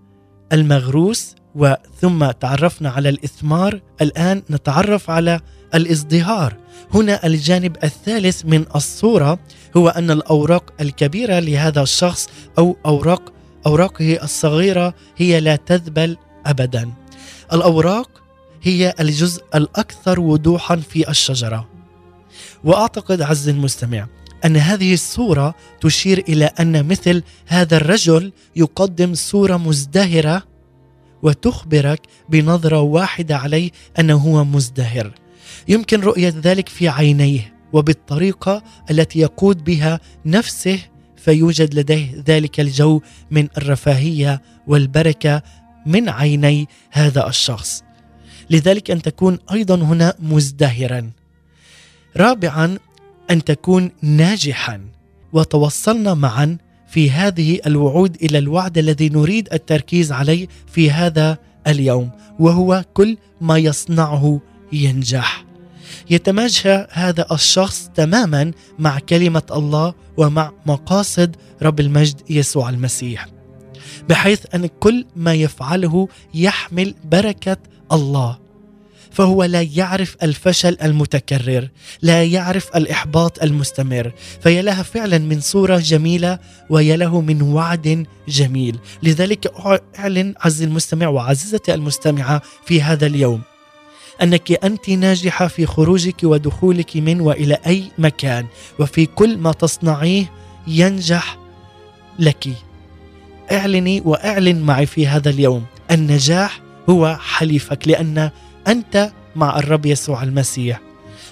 المغروس 0.54 1.36
وثم 1.56 2.32
تعرفنا 2.32 2.90
على 2.90 3.10
الإثمار 3.10 3.82
الآن 4.02 4.44
نتعرف 4.50 5.10
على 5.10 5.40
الازدهار 5.76 6.58
هنا 6.94 7.26
الجانب 7.26 7.78
الثالث 7.84 8.46
من 8.46 8.66
الصورة 8.76 9.40
هو 9.78 9.90
أن 9.90 10.12
الأوراق 10.12 10.74
الكبيرة 10.82 11.40
لهذا 11.40 11.82
الشخص 11.82 12.30
أو 12.58 12.78
اوراق 12.86 13.34
أوراقه 13.66 14.24
الصغيرة 14.24 14.94
هي 15.18 15.40
لا 15.40 15.56
تذبل 15.56 16.18
ابدا. 16.46 16.92
الأوراق 17.54 18.10
هي 18.64 18.94
الجزء 19.00 19.44
الأكثر 19.56 20.20
وضوحا 20.20 20.76
في 20.76 21.10
الشجرة. 21.10 21.70
وأعتقد 22.64 23.22
عز 23.22 23.50
المستمع 23.50 24.08
أن 24.46 24.58
هذه 24.58 24.94
الصورة 24.94 25.56
تشير 25.82 26.24
إلى 26.30 26.46
أن 26.46 26.88
مثل 26.88 27.24
هذا 27.46 27.78
الرجل 27.78 28.32
يقدم 28.56 29.14
صورة 29.14 29.58
مزدهرة 29.58 30.44
وتخبرك 31.24 32.02
بنظرة 32.30 32.82
واحدة 32.82 33.38
عليه 33.38 33.72
أنه 34.00 34.16
هو 34.16 34.44
مزدهر. 34.44 35.23
يمكن 35.68 36.02
رؤية 36.02 36.34
ذلك 36.44 36.70
في 36.70 36.88
عينيه 36.88 37.54
وبالطريقة 37.74 38.64
التي 38.92 39.20
يقود 39.20 39.64
بها 39.64 40.00
نفسه 40.26 40.80
فيوجد 41.18 41.74
لديه 41.74 42.24
ذلك 42.28 42.60
الجو 42.60 43.02
من 43.32 43.48
الرفاهية 43.58 44.42
والبركة 44.68 45.44
من 45.86 46.10
عيني 46.10 46.68
هذا 46.92 47.28
الشخص. 47.28 47.84
لذلك 48.50 48.92
أن 48.92 49.02
تكون 49.02 49.40
أيضا 49.52 49.76
هنا 49.76 50.14
مزدهرا. 50.20 51.12
رابعا 52.18 52.78
أن 53.32 53.44
تكون 53.44 53.92
ناجحا. 54.02 54.82
وتوصلنا 55.34 56.14
معا 56.14 56.58
في 56.88 57.12
هذه 57.12 57.60
الوعود 57.66 58.18
إلى 58.22 58.38
الوعد 58.38 58.78
الذي 58.78 59.10
نريد 59.10 59.50
التركيز 59.54 60.12
عليه 60.12 60.48
في 60.68 60.92
هذا 60.92 61.38
اليوم 61.68 62.10
وهو 62.40 62.86
كل 62.94 63.18
ما 63.42 63.58
يصنعه 63.58 64.42
ينجح. 64.74 65.46
يتماشى 66.10 66.86
هذا 66.92 67.26
الشخص 67.32 67.90
تماما 67.96 68.52
مع 68.80 69.00
كلمة 69.00 69.44
الله 69.52 69.94
ومع 70.18 70.52
مقاصد 70.66 71.36
رب 71.62 71.80
المجد 71.80 72.22
يسوع 72.30 72.70
المسيح 72.70 73.28
بحيث 74.10 74.56
أن 74.56 74.66
كل 74.66 75.06
ما 75.16 75.34
يفعله 75.34 76.08
يحمل 76.34 76.96
بركة 77.04 77.58
الله. 77.92 78.44
فهو 79.12 79.44
لا 79.44 79.62
يعرف 79.62 80.16
الفشل 80.24 80.78
المتكرر 80.84 81.70
لا 82.02 82.24
يعرف 82.24 82.76
الإحباط 82.76 83.44
المستمر 83.44 84.12
فيا 84.44 84.62
لها 84.62 84.84
فعلا 84.84 85.18
من 85.18 85.42
صورة 85.42 85.78
جميلة 85.78 86.40
ويا 86.70 86.98
له 86.98 87.22
من 87.22 87.42
وعد 87.42 88.06
جميل. 88.28 88.80
لذلك 89.04 89.52
أعلن 90.00 90.34
عز 90.40 90.62
المستمع 90.62 91.08
وعزيزتي 91.08 91.74
المستمعة 91.74 92.42
في 92.66 92.82
هذا 92.82 93.06
اليوم 93.06 93.42
أنك 94.22 94.52
أنت 94.66 94.90
ناجحة 94.90 95.48
في 95.48 95.66
خروجك 95.66 96.24
ودخولك 96.24 96.98
من 96.98 97.22
وإلى 97.22 97.58
أي 97.68 97.92
مكان 97.98 98.46
وفي 98.80 99.06
كل 99.06 99.38
ما 99.38 99.52
تصنعيه 99.52 100.32
ينجح 100.68 101.38
لك. 102.20 102.48
اعلني 103.52 104.02
وأعلن 104.06 104.62
معي 104.62 104.86
في 104.86 105.08
هذا 105.08 105.30
اليوم 105.30 105.66
النجاح 105.92 106.62
هو 106.90 107.18
حليفك 107.22 107.88
لأن 107.88 108.30
أنت 108.68 109.12
مع 109.36 109.60
الرب 109.60 109.86
يسوع 109.86 110.24
المسيح 110.24 110.80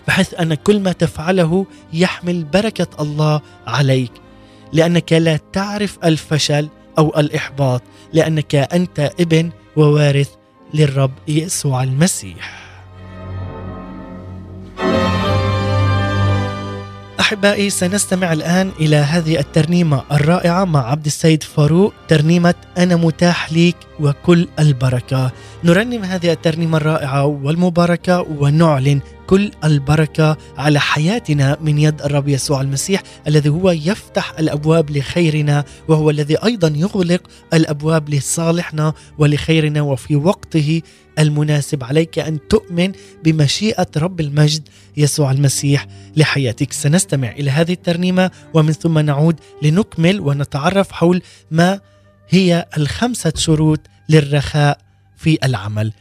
بحيث 0.07 0.33
أن 0.33 0.53
كل 0.53 0.79
ما 0.79 0.91
تفعله 0.91 1.65
يحمل 1.93 2.43
بركة 2.43 2.87
الله 2.99 3.41
عليك. 3.67 4.11
لأنك 4.73 5.13
لا 5.13 5.39
تعرف 5.53 5.97
الفشل 6.03 6.69
أو 6.97 7.19
الإحباط 7.19 7.81
لأنك 8.13 8.55
أنت 8.55 9.11
ابن 9.19 9.51
ووارث 9.75 10.29
للرب 10.73 11.11
يسوع 11.27 11.83
المسيح. 11.83 12.70
أحبائي 17.31 17.69
سنستمع 17.69 18.33
الآن 18.33 18.71
إلى 18.79 18.95
هذه 18.95 19.39
الترنيمة 19.39 20.03
الرائعة 20.11 20.65
مع 20.65 20.91
عبد 20.91 21.05
السيد 21.05 21.43
فاروق 21.43 21.93
ترنيمة 22.07 22.55
أنا 22.77 22.95
متاح 22.95 23.53
ليك 23.53 23.75
وكل 23.99 24.47
البركة. 24.59 25.31
نرنم 25.63 26.03
هذه 26.03 26.31
الترنيمة 26.31 26.77
الرائعة 26.77 27.25
والمباركة 27.25 28.21
ونعلن 28.21 28.99
كل 29.31 29.51
البركة 29.63 30.37
على 30.57 30.79
حياتنا 30.79 31.57
من 31.61 31.77
يد 31.77 32.01
الرب 32.01 32.27
يسوع 32.27 32.61
المسيح 32.61 33.03
الذي 33.27 33.49
هو 33.49 33.71
يفتح 33.71 34.33
الأبواب 34.39 34.91
لخيرنا 34.91 35.65
وهو 35.87 36.09
الذي 36.09 36.35
أيضا 36.35 36.73
يغلق 36.75 37.21
الأبواب 37.53 38.09
لصالحنا 38.09 38.93
ولخيرنا 39.17 39.81
وفي 39.81 40.15
وقته 40.15 40.81
المناسب. 41.19 41.83
عليك 41.83 42.19
أن 42.19 42.39
تؤمن 42.49 42.91
بمشيئة 43.23 43.87
رب 43.97 44.19
المجد 44.19 44.69
يسوع 44.97 45.31
المسيح 45.31 45.87
لحياتك. 46.15 46.73
سنستمع 46.73 47.31
إلى 47.31 47.51
هذه 47.51 47.73
الترنيمة 47.73 48.31
ومن 48.53 48.71
ثم 48.71 48.99
نعود 48.99 49.39
لنكمل 49.61 50.19
ونتعرف 50.19 50.91
حول 50.91 51.21
ما 51.51 51.79
هي 52.29 52.65
الخمسة 52.77 53.33
شروط 53.35 53.79
للرخاء 54.09 54.77
في 55.17 55.37
العمل. 55.43 55.93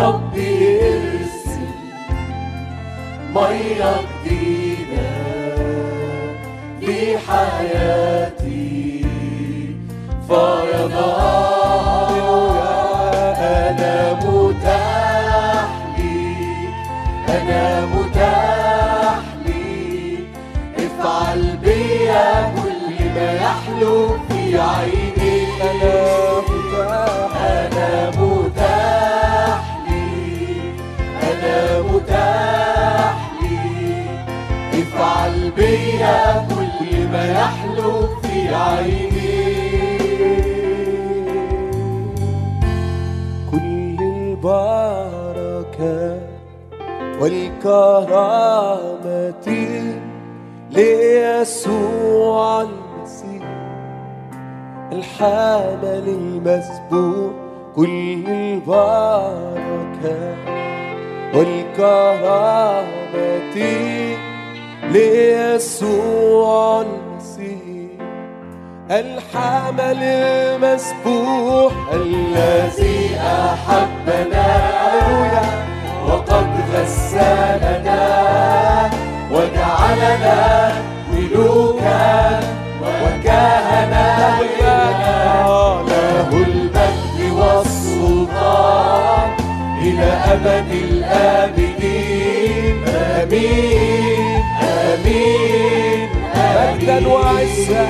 ربي 0.00 0.80
ارسل 0.80 1.68
مية 3.34 3.94
جديدة 4.24 5.10
في 6.80 7.18
حياتي 7.18 9.04
فيضاء 10.28 11.60
أنا 13.40 14.14
متاح 14.24 15.70
لي 15.98 16.36
أنا 17.28 17.86
متاح 17.86 19.24
لي 19.46 20.18
افعل 20.78 21.42
بيا 21.62 22.52
كل 22.54 23.04
ما 23.14 23.28
يحلو 23.34 23.96
في 24.28 24.40
عيني. 24.60 24.99
كل 36.48 36.90
ما 37.12 37.24
يحلو 37.32 37.92
في 38.22 38.36
عيني. 38.54 39.30
كل 43.50 43.96
البركة 44.16 46.02
والكرامة 47.20 49.00
ليسوع 50.70 52.62
المسيح. 52.62 53.48
الحامل 54.92 56.04
المسبوح 56.08 57.32
كل 57.76 58.24
البركة 58.28 60.20
والكرامة 61.34 62.80
ليسوع 64.92 66.80
المسيح 66.82 67.90
الحمل 68.90 70.02
المسبوح 70.02 71.72
الذي 71.92 73.16
أحبنا. 73.16 74.48
وقد 76.08 76.48
غسلنا 76.74 78.04
وجعلنا 79.32 80.38
ملوكا 81.12 82.40
وكهنا 82.82 84.08
له 85.88 86.30
المجد 86.32 87.18
والسلطان 87.38 89.28
إلى 89.82 90.08
أبد 90.32 90.70
الآبدين 90.90 92.76
آمين. 92.88 93.99
آمين 94.94 96.08
مجدا 96.34 96.98
وعزا. 97.08 97.86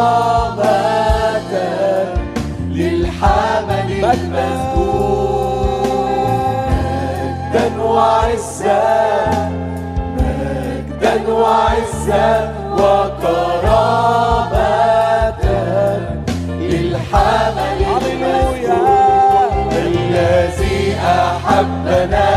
للحمل 2.69 3.89
المسبوح 4.05 5.65
مجدا 7.53 7.67
وعزا 7.81 8.83
مجدا 10.17 11.15
وعزا. 11.33 12.25
وكرامة 12.79 14.64
هللويا. 17.15 18.79
الذي 19.71 20.95
أحبنا 20.99 22.34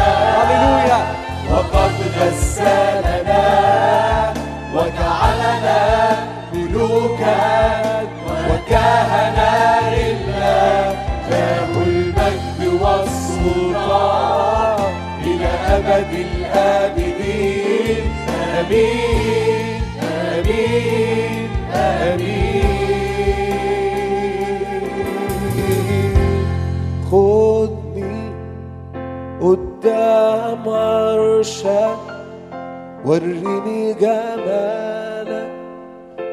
وريني 33.18 33.94
جمالك 33.94 35.50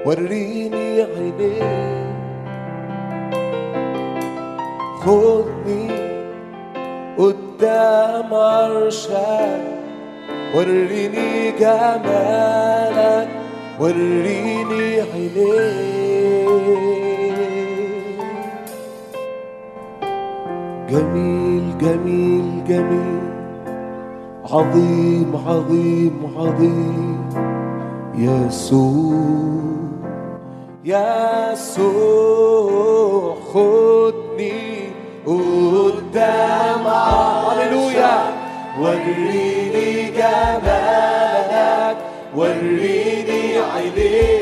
وريني 0.05 1.01
عينيك 1.01 1.63
خدني 5.01 5.87
قدام 7.17 8.33
عرشك 8.33 9.61
وريني 10.55 11.51
جمالك 11.59 13.27
وريني 13.79 15.01
عينيك 15.01 16.45
جميل 20.89 21.34
عظيم 24.55 25.31
عظيم 25.47 26.17
عظيم. 26.37 27.29
يسوع 28.15 29.55
يسوع 31.55 32.25
خدني 33.53 34.63
قدام 35.25 36.85
هللويا 36.87 38.17
وريني 38.81 39.89
جمالك 40.19 41.97
وريني 42.35 43.43
عينيك. 43.73 44.34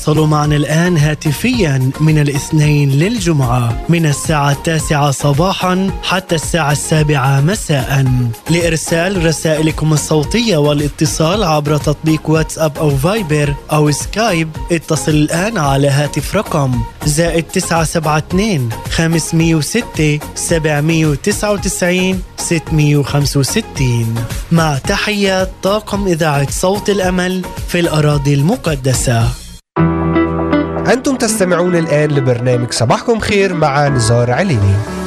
تواصلوا 0.00 0.26
معنا 0.26 0.56
الآن 0.56 0.96
هاتفيا 0.96 1.90
من 2.00 2.18
الاثنين 2.18 2.90
للجمعة 2.90 3.84
من 3.88 4.06
الساعة 4.06 4.52
التاسعة 4.52 5.10
صباحا 5.10 5.90
حتى 6.02 6.34
الساعة 6.34 6.72
السابعة 6.72 7.40
مساء. 7.40 8.06
لإرسال 8.50 9.26
رسائلكم 9.26 9.92
الصوتية 9.92 10.56
والاتصال 10.56 11.44
عبر 11.44 11.76
تطبيق 11.76 12.30
واتساب 12.30 12.78
أو 12.78 12.96
فايبر 12.96 13.54
أو 13.72 13.90
سكايب 13.90 14.48
اتصل 14.72 15.12
الآن 15.12 15.58
على 15.58 15.88
هاتف 15.88 16.36
رقم 16.36 16.80
زائد 17.06 17.44
972 17.44 18.68
506 18.90 20.18
799 20.34 22.22
665 22.36 24.14
مع 24.52 24.78
تحيات 24.78 25.50
طاقم 25.62 26.06
إذاعة 26.06 26.50
صوت 26.50 26.90
الأمل 26.90 27.42
في 27.68 27.80
الأراضي 27.80 28.34
المقدسة. 28.34 29.49
أنتم 30.92 31.16
تستمعون 31.16 31.76
الآن 31.76 32.10
لبرنامج 32.10 32.72
صباحكم 32.72 33.18
خير 33.18 33.54
مع 33.54 33.88
نزار 33.88 34.30
عليني. 34.30 34.99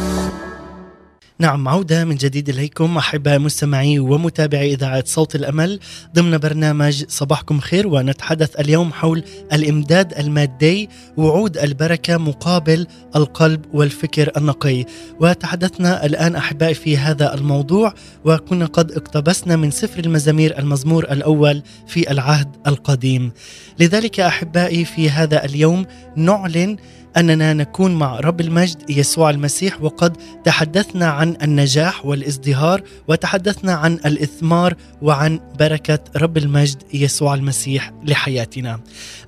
نعم 1.43 1.67
عودة 1.67 2.05
من 2.05 2.15
جديد 2.15 2.49
إليكم 2.49 2.97
أحباء 2.97 3.39
مستمعي 3.39 3.99
ومتابعي 3.99 4.73
إذاعة 4.73 5.03
صوت 5.05 5.35
الأمل. 5.35 5.79
ضمن 6.15 6.37
برنامج 6.37 7.05
صباحكم 7.07 7.59
خير 7.59 7.87
ونتحدث 7.87 8.59
اليوم 8.59 8.93
حول 8.93 9.23
الإمداد 9.53 10.13
المادي 10.13 10.89
وعود 11.17 11.57
البركة 11.57 12.17
مقابل 12.17 12.87
القلب 13.15 13.65
والفكر 13.73 14.31
النقي. 14.37 14.85
وتحدثنا 15.19 16.05
الآن 16.05 16.35
أحبائي 16.35 16.73
في 16.73 16.97
هذا 16.97 17.33
الموضوع 17.33 17.93
وكنا 18.25 18.65
قد 18.65 18.91
اقتبسنا 18.91 19.55
من 19.55 19.71
سفر 19.71 19.99
المزامير 19.99 20.59
المزمور 20.59 21.03
الأول 21.03 21.63
في 21.87 22.11
العهد 22.11 22.55
القديم. 22.67 23.31
لذلك 23.79 24.19
أحبائي 24.19 24.85
في 24.85 25.09
هذا 25.09 25.45
اليوم 25.45 25.85
نعلن 26.15 26.77
أننا 27.17 27.53
نكون 27.53 27.95
مع 27.95 28.19
رب 28.19 28.41
المجد 28.41 28.89
يسوع 28.89 29.29
المسيح 29.29 29.81
وقد 29.81 30.17
تحدثنا 30.43 31.07
عن 31.07 31.37
النجاح 31.43 32.05
والازدهار 32.05 32.81
وتحدثنا 33.07 33.73
عن 33.73 33.93
الإثمار 33.93 34.75
وعن 35.01 35.39
بركة 35.59 35.99
رب 36.15 36.37
المجد 36.37 36.77
يسوع 36.93 37.33
المسيح 37.33 37.91
لحياتنا. 38.03 38.79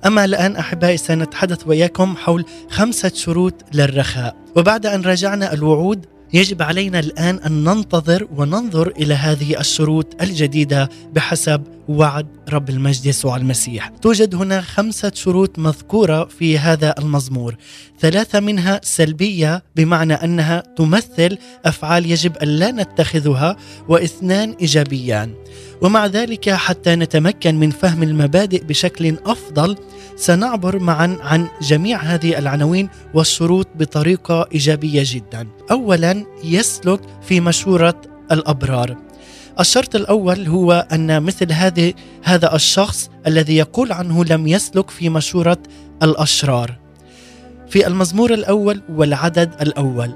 أما 0.06 0.24
الآن 0.24 0.56
أحبائي 0.56 0.96
سنتحدث 0.96 1.66
وياكم 1.66 2.16
حول 2.16 2.44
خمسة 2.70 3.12
شروط 3.14 3.54
للرخاء 3.74 4.36
وبعد 4.56 4.86
أن 4.86 5.02
راجعنا 5.02 5.52
الوعود 5.52 6.06
يجب 6.36 6.62
علينا 6.62 6.98
الآن 6.98 7.38
أن 7.38 7.64
ننتظر 7.64 8.28
وننظر 8.36 8.88
إلى 8.88 9.14
هذه 9.14 9.60
الشروط 9.60 10.22
الجديدة 10.22 10.88
بحسب 11.12 11.62
وعد 11.88 12.26
رب 12.48 12.70
المجد 12.70 13.06
يسوع 13.06 13.36
المسيح. 13.36 13.88
توجد 13.88 14.34
هنا 14.34 14.60
خمسة 14.60 15.12
شروط 15.14 15.58
مذكورة 15.58 16.24
في 16.24 16.58
هذا 16.58 16.94
المزمور، 16.98 17.56
ثلاثة 18.00 18.40
منها 18.40 18.80
سلبية 18.84 19.62
بمعنى 19.76 20.14
أنها 20.14 20.62
تمثل 20.76 21.38
أفعال 21.64 22.10
يجب 22.10 22.36
أن 22.36 22.48
لا 22.48 22.70
نتخذها، 22.70 23.56
واثنان 23.88 24.56
إيجابيان. 24.60 25.34
ومع 25.82 26.06
ذلك 26.06 26.50
حتى 26.50 26.96
نتمكن 26.96 27.54
من 27.54 27.70
فهم 27.70 28.02
المبادئ 28.02 28.64
بشكل 28.64 29.16
أفضل 29.26 29.76
سنعبر 30.16 30.78
معا 30.78 31.18
عن 31.20 31.48
جميع 31.62 31.98
هذه 31.98 32.38
العناوين 32.38 32.88
والشروط 33.14 33.68
بطريقة 33.74 34.46
إيجابية 34.54 35.02
جدا. 35.06 35.48
اولا 35.70 36.24
يسلك 36.44 37.00
في 37.22 37.40
مشورة 37.40 38.00
الأبرار. 38.32 38.96
الشرط 39.60 39.96
الأول 39.96 40.46
هو 40.46 40.86
أن 40.92 41.22
مثل 41.22 41.52
هذه 41.52 41.94
هذا 42.22 42.54
الشخص 42.54 43.10
الذي 43.26 43.56
يقول 43.56 43.92
عنه 43.92 44.24
لم 44.24 44.46
يسلك 44.46 44.90
في 44.90 45.08
مشورة 45.08 45.58
الأشرار. 46.02 46.78
في 47.68 47.86
المزمور 47.86 48.34
الأول 48.34 48.82
والعدد 48.88 49.50
الأول 49.60 50.10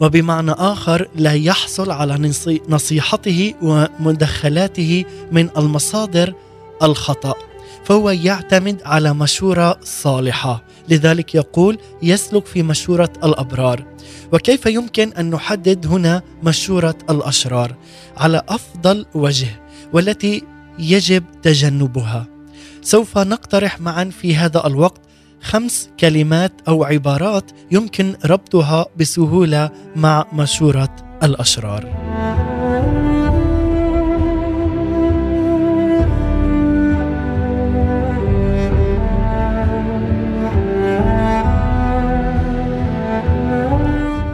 وبمعنى 0.00 0.50
آخر 0.50 1.08
لا 1.16 1.32
يحصل 1.32 1.90
على 1.90 2.32
نصيحته 2.68 3.54
ومدخلاته 3.62 5.04
من 5.32 5.48
المصادر 5.56 6.34
الخطأ 6.82 7.34
فهو 7.86 8.10
يعتمد 8.10 8.82
على 8.84 9.14
مشورة 9.14 9.80
صالحة. 9.82 10.62
لذلك 10.88 11.34
يقول 11.34 11.78
يسلك 12.02 12.46
في 12.46 12.62
مشورة 12.62 13.12
الأبرار. 13.24 13.84
وكيف 14.32 14.66
يمكن 14.66 15.12
أن 15.12 15.30
نحدد 15.30 15.86
هنا 15.86 16.22
مشورة 16.42 16.94
الأشرار؟ 17.10 17.74
على 18.16 18.42
أفضل 18.48 19.06
وجه 19.14 19.48
والتي 19.92 20.42
يجب 20.78 21.24
تجنبها. 21.42 22.26
سوف 22.82 23.18
نقترح 23.18 23.80
معا 23.80 24.04
في 24.04 24.36
هذا 24.36 24.66
الوقت 24.66 25.00
خمس 25.42 25.90
كلمات 26.00 26.52
أو 26.68 26.84
عبارات 26.84 27.50
يمكن 27.70 28.16
ربطها 28.24 28.86
بسهولة 28.96 29.70
مع 29.96 30.26
مشورة 30.32 30.96
الأشرار. 31.22 32.45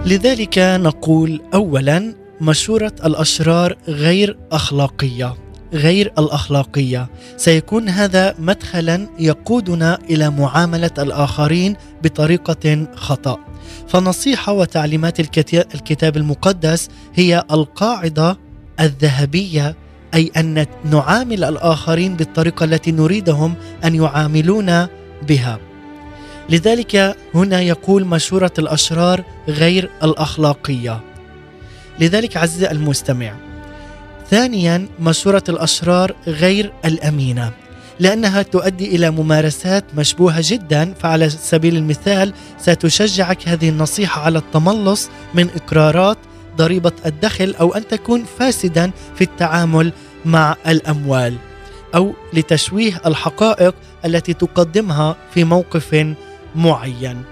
لذلك 0.07 0.59
نقول 0.59 1.41
اولا 1.55 2.15
مشورة 2.41 2.93
الأشرار 3.05 3.77
غير 3.89 4.39
أخلاقية 4.53 5.35
غير 5.73 6.13
الأخلاقية. 6.19 7.09
سيكون 7.37 7.89
هذا 7.89 8.35
مدخلا 8.39 9.09
يقودنا 9.19 9.99
إلى 10.11 10.31
معاملة 10.31 10.91
الآخرين 10.99 11.77
بطريقة 12.03 12.87
خطأ. 12.95 13.39
فنصيحة 13.89 14.53
وتعليمات 14.53 15.21
الكتاب 15.75 16.17
المقدس 16.17 16.89
هي 17.15 17.45
القاعدة 17.51 18.39
الذهبية 18.81 19.77
أي 20.15 20.31
أن 20.37 20.67
نعامل 20.85 21.45
الآخرين 21.45 22.17
بالطريقة 22.17 22.65
التي 22.65 22.93
نريدهم 22.93 23.55
أن 23.85 23.95
يعاملونا 23.95 24.89
بها. 25.29 25.59
لذلك 26.53 27.17
هنا 27.35 27.61
يقول 27.61 28.05
مشورة 28.05 28.53
الأشرار 28.59 29.25
غير 29.49 29.91
الأخلاقية. 30.03 31.01
لذلك 32.01 32.37
عزيزي 32.37 32.71
المستمع 32.71 33.35
ثانيا 34.31 34.89
مشورة 35.01 35.43
الأشرار 35.49 36.15
غير 36.27 36.73
الأمينة 36.85 37.53
لأنها 38.01 38.43
تؤدي 38.43 38.97
إلى 38.97 39.11
ممارسات 39.11 39.85
مشبوهة 39.97 40.41
جدا 40.41 40.95
فعلى 41.01 41.31
سبيل 41.31 41.77
المثال 41.77 42.33
ستشجعك 42.59 43.49
هذه 43.49 43.69
النصيحة 43.69 44.23
على 44.23 44.39
التملص 44.39 45.09
من 45.35 45.49
إقرارات 45.57 46.19
ضريبة 46.57 46.93
الدخل 47.07 47.55
أو 47.61 47.75
أن 47.75 47.89
تكون 47.89 48.25
فاسدا 48.39 48.91
في 49.15 49.25
التعامل 49.25 49.93
مع 50.25 50.57
الأموال 50.67 51.37
أو 51.95 52.13
لتشويه 52.33 53.01
الحقائق 53.07 53.75
التي 54.05 54.35
تقدمها 54.35 55.17
في 55.35 55.45
موقف 55.45 56.15
معين. 56.55 57.23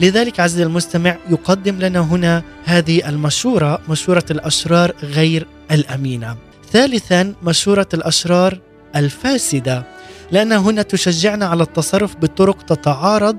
لذلك 0.00 0.40
عزيزي 0.40 0.62
المستمع 0.62 1.16
يقدم 1.30 1.78
لنا 1.78 2.00
هنا 2.00 2.42
هذه 2.64 3.08
المشورة 3.08 3.80
مشورة 3.88 4.24
الأشرار 4.30 4.92
غير 5.02 5.46
الأمينة. 5.70 6.36
ثالثا 6.72 7.34
مشورة 7.42 7.88
الأشرار 7.94 8.58
الفاسدة. 8.96 9.86
لأن 10.32 10.52
هنا 10.52 10.82
تشجعنا 10.82 11.46
على 11.46 11.62
التصرف 11.62 12.16
بطرق 12.16 12.62
تتعارض 12.62 13.36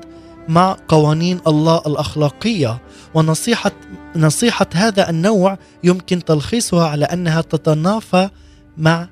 مع 0.47 0.77
قوانين 0.87 1.39
الله 1.47 1.81
الأخلاقية. 1.87 2.81
ونصيحة 3.13 3.71
نصيحة 4.15 4.67
هذا 4.73 5.09
النوع 5.09 5.57
يمكن 5.83 6.25
تلخيصها 6.25 6.87
على 6.87 7.05
أنها 7.05 7.41
تتنافى 7.41 8.29
مع 8.77 9.09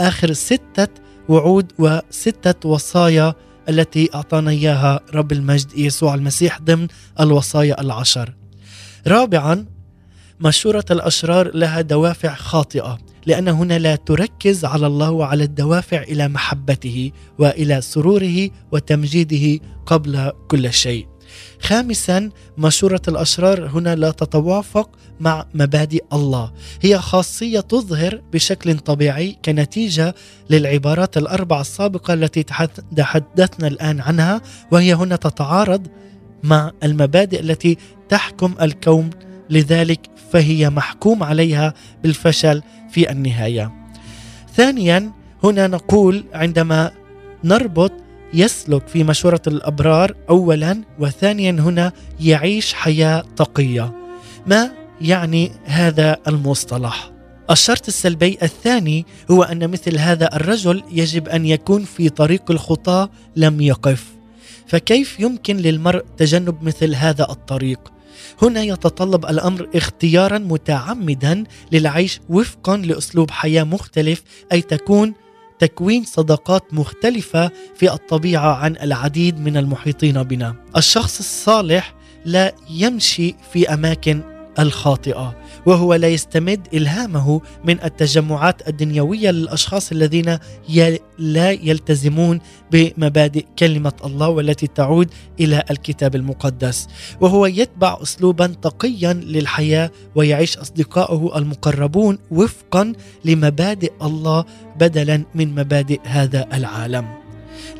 آخر 0.00 0.32
ستة 0.32 0.88
وعود 1.28 1.72
وستة 1.78 2.68
وصايا 2.68 3.34
التي 3.68 4.10
أعطانا 4.14 4.50
إياها 4.50 5.00
رب 5.14 5.32
المجد 5.32 5.78
يسوع 5.78 6.14
المسيح 6.14 6.60
ضمن 6.60 6.88
الوصايا 7.20 7.80
العشر. 7.80 8.34
رابعا 9.06 9.66
مشورة 10.40 10.84
الأشرار 10.90 11.54
لها 11.54 11.80
دوافع 11.80 12.34
خاطئة 12.34 12.98
لأن 13.26 13.48
هنا 13.48 13.78
لا 13.78 13.96
تركز 13.96 14.64
على 14.64 14.86
الله 14.86 15.10
وعلى 15.10 15.44
الدوافع 15.44 16.02
إلى 16.02 16.28
محبته 16.28 17.12
وإلى 17.38 17.80
سروره 17.80 18.50
وتمجيده 18.72 19.64
قبل 19.86 20.32
كل 20.48 20.72
شيء. 20.72 21.06
خامسا 21.60 22.30
مشورة 22.58 23.02
الأشرار 23.08 23.66
هنا 23.66 23.94
لا 23.94 24.10
تتوافق 24.10 24.90
مع 25.20 25.46
مبادئ 25.54 26.04
الله 26.12 26.52
هي 26.82 26.98
خاصية 26.98 27.60
تظهر 27.60 28.22
بشكل 28.32 28.78
طبيعي 28.78 29.38
كنتيجة 29.44 30.14
للعبارات 30.50 31.16
الأربع 31.16 31.60
السابقة 31.60 32.14
التي 32.14 32.42
تحدثنا 32.96 33.68
الآن 33.68 34.00
عنها 34.00 34.40
وهي 34.70 34.94
هنا 34.94 35.16
تتعارض 35.16 35.86
مع 36.42 36.72
المبادئ 36.82 37.40
التي 37.40 37.76
تحكم 38.08 38.54
الكون 38.60 39.10
لذلك 39.50 40.00
فهي 40.32 40.70
محكوم 40.70 41.22
عليها 41.22 41.74
بالفشل 42.02 42.62
في 42.90 43.10
النهاية. 43.10 43.72
ثانيا 44.54 45.12
هنا 45.44 45.66
نقول 45.66 46.24
عندما 46.32 46.90
نربط 47.44 47.92
يسلك 48.34 48.88
في 48.88 49.04
مشورة 49.04 49.42
الأبرار 49.46 50.14
أولا 50.30 50.82
وثانيا 50.98 51.50
هنا 51.50 51.92
يعيش 52.20 52.74
حياة 52.74 53.24
تقية 53.36 53.92
ما 54.46 54.70
يعني 55.00 55.52
هذا 55.64 56.16
المصطلح؟ 56.28 57.10
الشرط 57.50 57.88
السلبي 57.88 58.38
الثاني 58.42 59.06
هو 59.30 59.42
أن 59.42 59.70
مثل 59.70 59.98
هذا 59.98 60.36
الرجل 60.36 60.82
يجب 60.92 61.28
أن 61.28 61.46
يكون 61.46 61.84
في 61.84 62.08
طريق 62.08 62.50
الخطاة 62.50 63.10
لم 63.36 63.60
يقف 63.60 64.04
فكيف 64.66 65.20
يمكن 65.20 65.56
للمرء 65.56 66.04
تجنب 66.16 66.62
مثل 66.62 66.94
هذا 66.94 67.30
الطريق؟ 67.30 67.92
هنا 68.42 68.62
يتطلب 68.62 69.26
الأمر 69.26 69.68
اختيارا 69.74 70.38
متعمدا 70.38 71.44
للعيش 71.72 72.20
وفقا 72.28 72.76
لأسلوب 72.76 73.30
حياة 73.30 73.64
مختلف 73.64 74.22
أي 74.52 74.62
تكون 74.62 75.14
تكوين 75.58 76.04
صداقات 76.04 76.74
مختلفة 76.74 77.50
في 77.74 77.92
الطبيعة 77.92 78.54
عن 78.54 78.76
العديد 78.76 79.40
من 79.40 79.56
المحيطين 79.56 80.22
بنا. 80.22 80.54
الشخص 80.76 81.18
الصالح 81.18 81.94
لا 82.24 82.54
يمشي 82.70 83.34
في 83.52 83.74
أماكن 83.74 84.20
الخاطئة 84.58 85.37
وهو 85.66 85.94
لا 85.94 86.08
يستمد 86.08 86.68
إلهامه 86.74 87.40
من 87.64 87.84
التجمعات 87.84 88.68
الدنيوية 88.68 89.30
للأشخاص 89.30 89.92
الذين 89.92 90.38
لا 91.18 91.50
يلتزمون 91.50 92.40
بمبادئ 92.72 93.44
كلمة 93.58 93.92
الله 94.04 94.28
والتي 94.28 94.66
تعود 94.66 95.10
إلى 95.40 95.62
الكتاب 95.70 96.14
المقدس 96.14 96.88
وهو 97.20 97.46
يتبع 97.46 97.98
اسلوبا 98.02 98.46
تقيا 98.46 99.12
للحياة 99.12 99.90
ويعيش 100.14 100.58
اصدقائه 100.58 101.38
المقربون 101.38 102.18
وفقا 102.30 102.92
لمبادئ 103.24 103.92
الله 104.02 104.44
بدلا 104.80 105.24
من 105.34 105.54
مبادئ 105.54 106.00
هذا 106.04 106.46
العالم. 106.52 107.06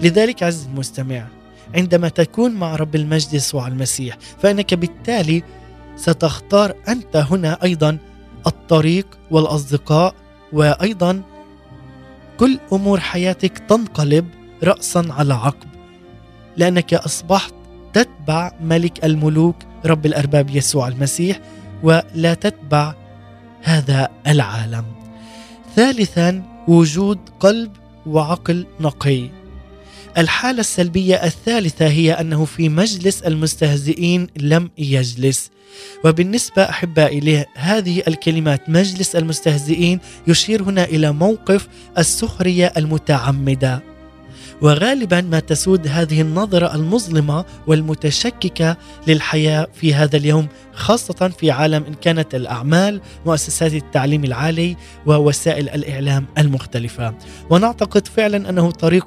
لذلك 0.03 0.43
عز 0.43 0.67
المستمع 0.67 1.27
عندما 1.75 2.09
تكون 2.09 2.55
مع 2.55 2.77
رب 2.77 2.97
المجد 2.97 3.35
يسوع 3.35 3.69
المسيح 3.69 4.19
فإنك 4.43 4.75
بالتالي 4.75 5.43
ستختار 5.99 6.75
أنت 6.89 7.17
هنا 7.17 7.59
أيضا 7.63 7.99
الطريق 8.47 9.07
والأصدقاء 9.31 10.15
وأيضا 10.53 11.23
كل 12.39 12.59
أمور 12.73 13.01
حياتك 13.01 13.59
تنقلب 13.59 14.27
راسا 14.63 15.07
على 15.11 15.35
عقب 15.35 15.69
لأنك 16.57 16.95
أصبحت 16.95 17.55
تتبع 17.93 18.53
ملك 18.61 19.05
الملوك 19.05 19.57
رب 19.87 20.07
الأرباب 20.07 20.51
يسوع 20.51 20.89
المسيح 20.89 21.41
ولا 21.83 22.35
تتبع 22.35 22.95
هذا 23.63 24.09
العالم. 24.27 24.85
ثالثا 25.77 26.43
وجود 26.69 27.19
قلب 27.41 27.73
وعقل 28.07 28.67
نقي. 28.81 29.31
الحالة 30.19 30.61
السلبية 30.61 31.15
الثالثة 31.15 31.89
هي 31.89 32.13
أنه 32.13 32.45
في 32.45 32.69
مجلس 32.69 33.23
المستهزئين 33.23 34.27
لم 34.37 34.71
يجلس. 34.79 35.51
وبالنسبة 36.05 36.63
أحبائي 36.63 37.21
لهذه 37.21 38.03
الكلمات 38.09 38.71
مجلس 38.71 39.17
المستهزئين 39.17 40.01
يشير 40.27 40.63
هنا 40.63 40.85
إلى 40.85 41.13
موقف 41.13 41.69
السخرية 41.99 42.73
المتعمدة 42.77 43.83
وغالبا 44.63 45.21
ما 45.21 45.41
تسود 45.41 45.87
هذه 45.87 46.21
النظرة 46.21 46.75
المظلمة 46.75 47.45
والمتشككة 47.67 48.77
للحياة 49.07 49.67
في 49.75 49.95
هذا 49.95 50.17
اليوم 50.17 50.49
خاصة 50.73 51.29
في 51.39 51.51
عالم 51.51 51.85
إن 51.85 51.95
كانت 51.95 52.35
الأعمال 52.35 53.01
مؤسسات 53.27 53.75
التعليم 53.75 54.25
العالي 54.25 54.77
ووسائل 55.07 55.69
الإعلام 55.69 56.27
المختلفة. 56.39 57.15
ونعتقد 57.51 58.07
فعلا 58.07 58.51
أنه 58.51 58.71
طريق 58.71 59.07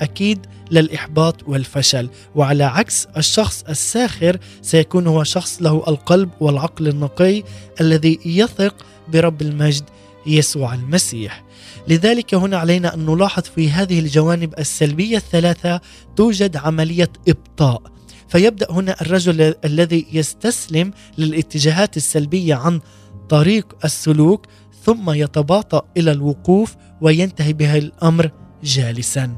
أكيد 0.00 0.46
للإحباط 0.70 1.48
والفشل. 1.48 2.08
وعلى 2.34 2.64
عكس 2.64 3.08
الشخص 3.16 3.64
الساخر 3.68 4.36
سيكون 4.62 5.06
هو 5.06 5.24
شخص 5.24 5.62
له 5.62 5.84
القلب 5.88 6.30
والعقل 6.40 6.88
النقي 6.88 7.42
الذي 7.80 8.18
يثق 8.26 8.74
برب 9.08 9.42
المجد 9.42 9.84
يسوع 10.26 10.74
المسيح. 10.74 11.44
لذلك 11.88 12.34
هنا 12.34 12.56
علينا 12.56 12.94
أن 12.94 13.06
نلاحظ 13.06 13.42
في 13.42 13.70
هذه 13.70 13.98
الجوانب 13.98 14.54
السلبية 14.58 15.16
الثلاثة 15.16 15.80
توجد 16.16 16.56
عملية 16.56 17.10
إبطاء. 17.28 17.82
فيبدأ 18.28 18.66
هنا 18.70 19.00
الرجل 19.00 19.54
الذي 19.64 20.06
يستسلم 20.12 20.90
للاتجاهات 21.18 21.96
السلبية 21.96 22.54
عن 22.54 22.80
طريق 23.28 23.76
السلوك 23.84 24.46
ثم 24.84 25.10
يتباطأ 25.10 25.82
إلى 25.96 26.12
الوقوف 26.12 26.76
وينتهي 27.00 27.52
به 27.52 27.78
الأمر 27.78 28.30
جالسا. 28.64 29.36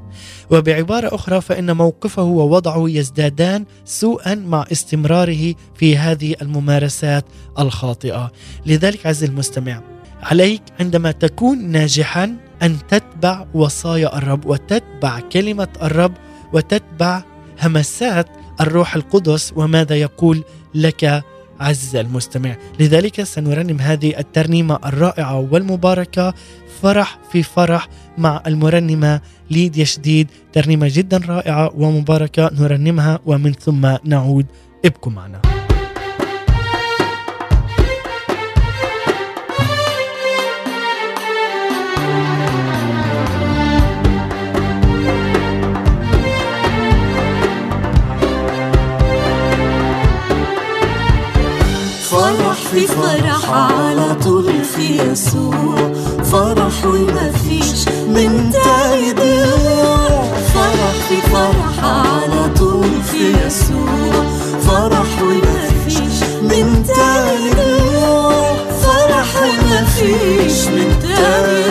وبعبارة 0.51 1.15
أخرى 1.15 1.41
فإن 1.41 1.77
موقفه 1.77 2.23
ووضعه 2.23 2.85
يزدادان 2.89 3.65
سوءا 3.85 4.35
مع 4.35 4.65
استمراره 4.73 5.55
في 5.75 5.97
هذه 5.97 6.35
الممارسات 6.43 7.25
الخاطئة. 7.59 8.33
لذلك 8.67 9.07
عز 9.07 9.25
المستمع 9.25 9.83
عليك 10.23 10.63
عندما 10.81 11.11
تكون 11.13 11.59
ناجحا 11.65 12.37
أن 12.63 12.77
تتبع 12.89 13.47
وصايا 13.55 14.19
الرب 14.19 14.47
وتتبع 14.47 15.21
كلمة 15.21 15.69
الرب 15.83 16.13
وتتبع 16.53 17.23
همسات 17.63 18.27
الروح 18.61 18.95
القدس 18.95 19.53
وماذا 19.57 19.97
يقول 19.97 20.45
لك 20.75 21.23
عز 21.61 21.97
المستمع. 21.97 22.57
لذلك 22.81 23.23
سنرنم 23.23 23.81
هذه 23.81 24.19
الترنيمة 24.19 24.79
الرائعة 24.87 25.49
والمباركة 25.53 26.35
فرح 26.83 27.19
في 27.33 27.43
فرح 27.43 27.89
مع 28.19 28.43
المرنمة 28.47 29.21
ليديا 29.51 29.85
شديد. 29.85 30.31
ترنيمة 30.53 30.91
جدا 30.93 31.21
رائعة 31.29 31.73
ومباركة 31.77 32.51
نرنمها 32.53 33.19
ومن 33.27 33.53
ثم 33.53 33.97
نعود. 34.05 34.47
ابقوا 34.85 35.13
معنا. 35.13 35.50
في 52.73 52.87
فرح 52.87 53.51
على 53.51 54.15
طول 54.25 54.65
في 54.65 55.03
يسوع. 55.03 55.77
فرح 56.25 56.85
وما 56.85 57.33
فيش 57.33 57.89
من 58.09 58.51
ضيوع 58.51 60.23
فرح 60.55 60.93
في 61.09 61.17
فرح 61.33 61.85
على 61.85 62.51
طول 62.59 62.91
في 63.11 63.47
يسوع. 63.47 64.25
فرح 64.67 65.23
وما 65.23 65.69
فيش 65.89 66.23
من 66.43 66.83
ضيوع 66.87 68.55
فرح 68.83 69.27
وما 69.43 69.85
فيش 69.85 70.67
من 70.69 70.99
تاني 71.03 71.70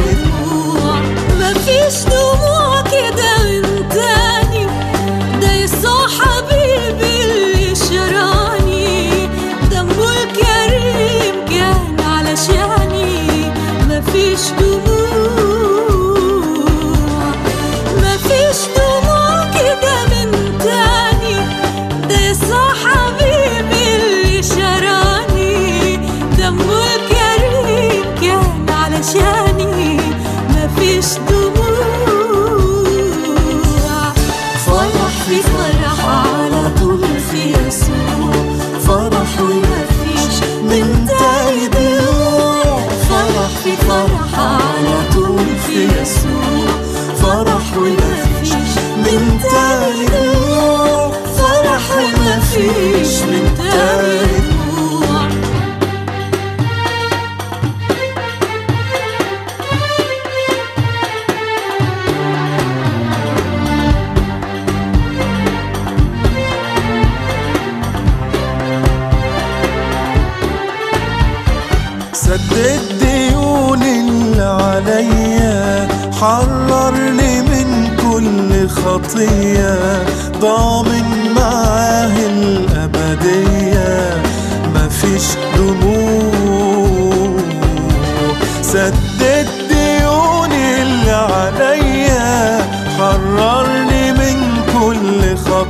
سدد 72.13 72.81
ديون 72.99 73.83
اللي 73.83 74.43
عليا 74.43 75.87
حررني 76.21 77.41
من 77.41 77.87
كل 77.97 78.69
خطية 78.69 80.03
ضامن 80.41 81.33
معاه 81.35 82.17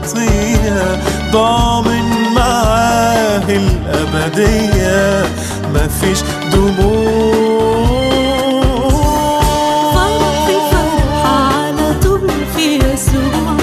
خطية 0.10 1.00
ضامن 1.32 2.34
معاه 2.36 3.44
الأبدية. 3.50 5.24
مفيش 5.74 6.20
دموع. 6.52 7.90
فرح 9.94 10.46
في 10.48 10.56
فرح 10.72 11.26
على 11.26 11.96
طول 12.04 12.30
في 12.56 12.76
يسوع. 12.76 13.58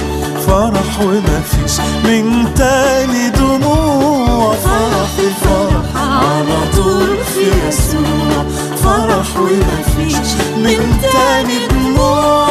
فرح 0.47 1.01
ومفيش 1.01 1.81
من 2.05 2.55
تاني 2.55 3.31
دموع. 3.31 4.55
فرح 4.55 5.07
في 5.17 5.29
فرح 5.45 6.03
على 6.03 6.59
طول 6.77 7.17
في 7.35 7.69
يسوع. 7.69 8.45
فرح 8.85 9.37
ومفيش 9.41 10.29
من 10.57 10.99
تاني 11.03 11.67
دموع. 11.71 12.47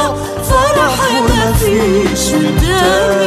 فرح 0.50 1.00
ومفيش 1.22 2.28
من 2.34 2.58
تاني 2.62 3.25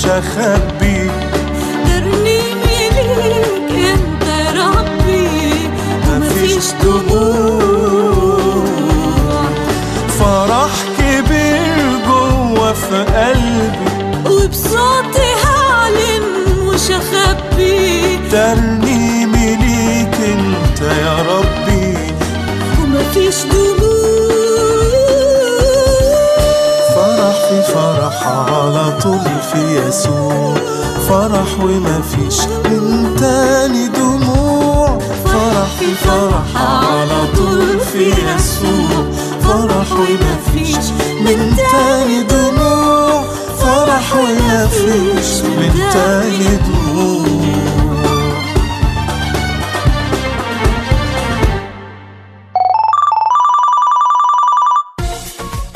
مش 0.00 0.06
هخبي 0.06 1.10
ترنيمي 1.86 2.80
ليك 2.96 3.72
أنت 3.92 4.24
ربي. 4.56 5.68
مفيش 6.08 6.66
دموع. 6.82 8.40
فرح 10.18 10.70
كبير 10.98 11.86
جوا 12.06 12.72
في 12.72 13.04
قلبي. 13.04 13.90
وبصوتي 14.30 15.28
هعلن 15.44 16.24
مش 16.64 16.90
هخبي 16.90 18.18
ترنيمي 18.30 19.56
ليك 19.56 20.14
أنت 20.14 20.80
يا 20.80 21.16
ربي. 21.22 21.96
ومفيش 22.82 23.38
دموع. 23.42 23.89
في 27.50 27.62
فرح 27.62 28.26
على 28.26 28.92
طول 29.02 29.20
في 29.52 29.88
يسوع. 29.88 30.54
فرح 31.08 31.60
ومفيش 31.64 32.40
من 32.64 33.16
تاني 33.20 33.88
دموع. 33.88 34.98
فرح 35.24 35.66
في 35.80 35.94
فرح 35.94 36.62
على 36.62 37.26
طول 37.36 37.80
في 37.80 38.08
يسوع. 38.08 39.04
فرح 39.42 39.92
ومفيش 39.92 40.76
من 41.20 41.56
تاني 41.56 42.22
دموع. 42.22 43.22
فرح 43.58 44.14
ومفيش 44.14 45.42
من 45.42 45.72
تاني 45.92 46.56
دموع. 46.56 47.69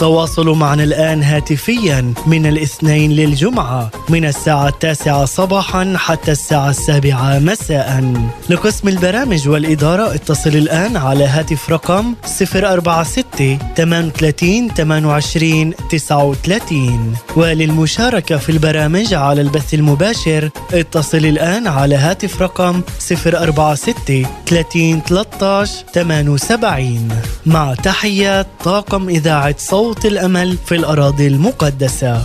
تواصلوا 0.04 0.54
معنا 0.54 0.84
الآن 0.84 1.22
هاتفيا 1.22 2.14
من 2.26 2.46
الاثنين 2.46 3.12
للجمعة 3.12 3.90
من 4.08 4.24
الساعة 4.24 4.68
التاسعة 4.68 5.24
صباحا 5.24 5.94
حتى 5.96 6.32
الساعة 6.32 6.70
السابعة 6.70 7.38
مساء. 7.38 8.14
لقسم 8.50 8.88
البرامج 8.88 9.48
والإدارة 9.48 10.14
اتصل 10.14 10.50
الآن 10.50 10.96
على 10.96 11.24
هاتف 11.24 11.70
رقم 11.70 12.14
046 12.24 13.58
38 13.76 14.68
28 14.68 15.74
39 15.90 17.14
وللمشاركة 17.36 18.36
في 18.36 18.52
البرامج 18.52 19.14
على 19.14 19.40
البث 19.40 19.74
المباشر 19.74 20.50
اتصل 20.72 21.18
الآن 21.18 21.66
على 21.66 21.94
هاتف 21.94 22.42
رقم 22.42 22.82
046 22.98 24.26
30 24.46 25.00
13 25.00 25.72
78 25.94 27.08
مع 27.46 27.74
تحيات 27.74 28.46
طاقم 28.64 29.08
إذاعة 29.08 29.54
صوت 29.58 29.93
الأمل 30.04 30.56
في 30.66 30.74
الأراضي 30.74 31.26
المقدسة. 31.26 32.24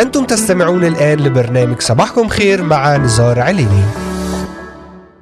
أنتم 0.00 0.24
تستمعون 0.24 0.84
الآن 0.84 1.18
لبرنامج 1.18 1.80
صباحكم 1.80 2.28
خير 2.28 2.62
مع 2.62 2.96
نزار 2.96 3.40
عليني. 3.40 3.82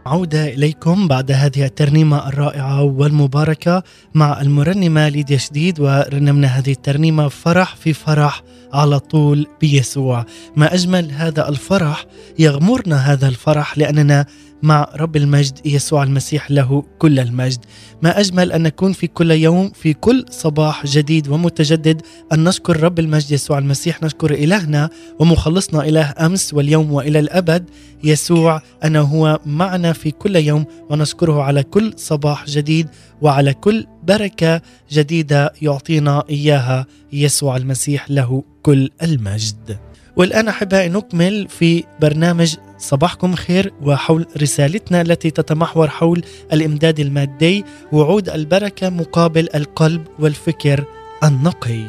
عودة 0.06 0.44
إليكم 0.48 1.08
بعد 1.08 1.32
هذه 1.32 1.64
الترنيمة 1.64 2.28
الرائعة 2.28 2.82
والمباركة 2.82 3.82
مع 4.14 4.40
المرنمة 4.40 5.08
ليديا 5.08 5.36
شديد 5.36 5.80
ورنمنا 5.80 6.46
هذه 6.46 6.72
الترنيمة 6.72 7.28
فرح 7.28 7.76
في 7.76 7.92
فرح 7.92 8.42
على 8.72 8.98
طول 8.98 9.46
بيسوع. 9.60 10.26
ما 10.56 10.74
أجمل 10.74 11.10
هذا 11.12 11.48
الفرح 11.48 12.06
يغمرنا 12.38 12.96
هذا 12.96 13.28
الفرح 13.28 13.78
لأننا 13.78 14.26
مع 14.62 14.88
رب 14.96 15.16
المجد 15.16 15.58
يسوع 15.64 16.02
المسيح 16.02 16.50
له 16.50 16.82
كل 16.98 17.18
المجد. 17.20 17.58
ما 18.02 18.20
أجمل 18.20 18.52
أن 18.52 18.62
نكون 18.62 18.92
في 18.92 19.06
كل 19.06 19.30
يوم 19.30 19.70
في 19.70 19.92
كل 19.92 20.24
صباح 20.30 20.86
جديد 20.86 21.28
ومتجدد 21.28 22.02
أن 22.32 22.44
نشكر 22.44 22.82
رب 22.82 22.98
المجد 22.98 23.32
يسوع 23.32 23.58
المسيح 23.58 24.02
نشكر 24.02 24.34
إلهنا 24.34 24.90
ومخلصنا 25.18 25.84
إله 25.88 26.14
أمس 26.20 26.54
واليوم 26.54 26.92
وإلى 26.92 27.18
الأبد. 27.18 27.70
يسوع 28.04 28.62
أنه 28.84 29.00
هو 29.00 29.40
معنا 29.46 29.92
في 29.92 30.10
كل 30.10 30.36
يوم 30.36 30.64
ونشكره 30.90 31.42
على 31.42 31.62
كل 31.62 31.92
صباح 31.96 32.46
جديد 32.46 32.88
وعلى 33.22 33.54
كل 33.54 33.86
بركة 34.08 34.62
جديدة 34.90 35.52
يعطينا 35.62 36.24
إياها 36.30 36.86
يسوع 37.12 37.56
المسيح 37.56 38.10
له 38.10 38.44
كل 38.62 38.90
المجد. 39.02 39.78
والآن 40.16 40.48
أحبائي 40.48 40.88
نكمل 40.88 41.48
في 41.48 41.84
برنامج 42.00 42.56
صباحكم 42.78 43.34
خير 43.34 43.72
وحول 43.82 44.26
رسالتنا 44.42 45.00
التي 45.00 45.30
تتمحور 45.30 45.88
حول 45.88 46.24
الإمداد 46.52 47.00
المادي 47.00 47.64
وعود 47.92 48.28
البركة 48.28 48.90
مقابل 48.90 49.48
القلب 49.54 50.06
والفكر 50.18 50.84
النقي. 51.24 51.84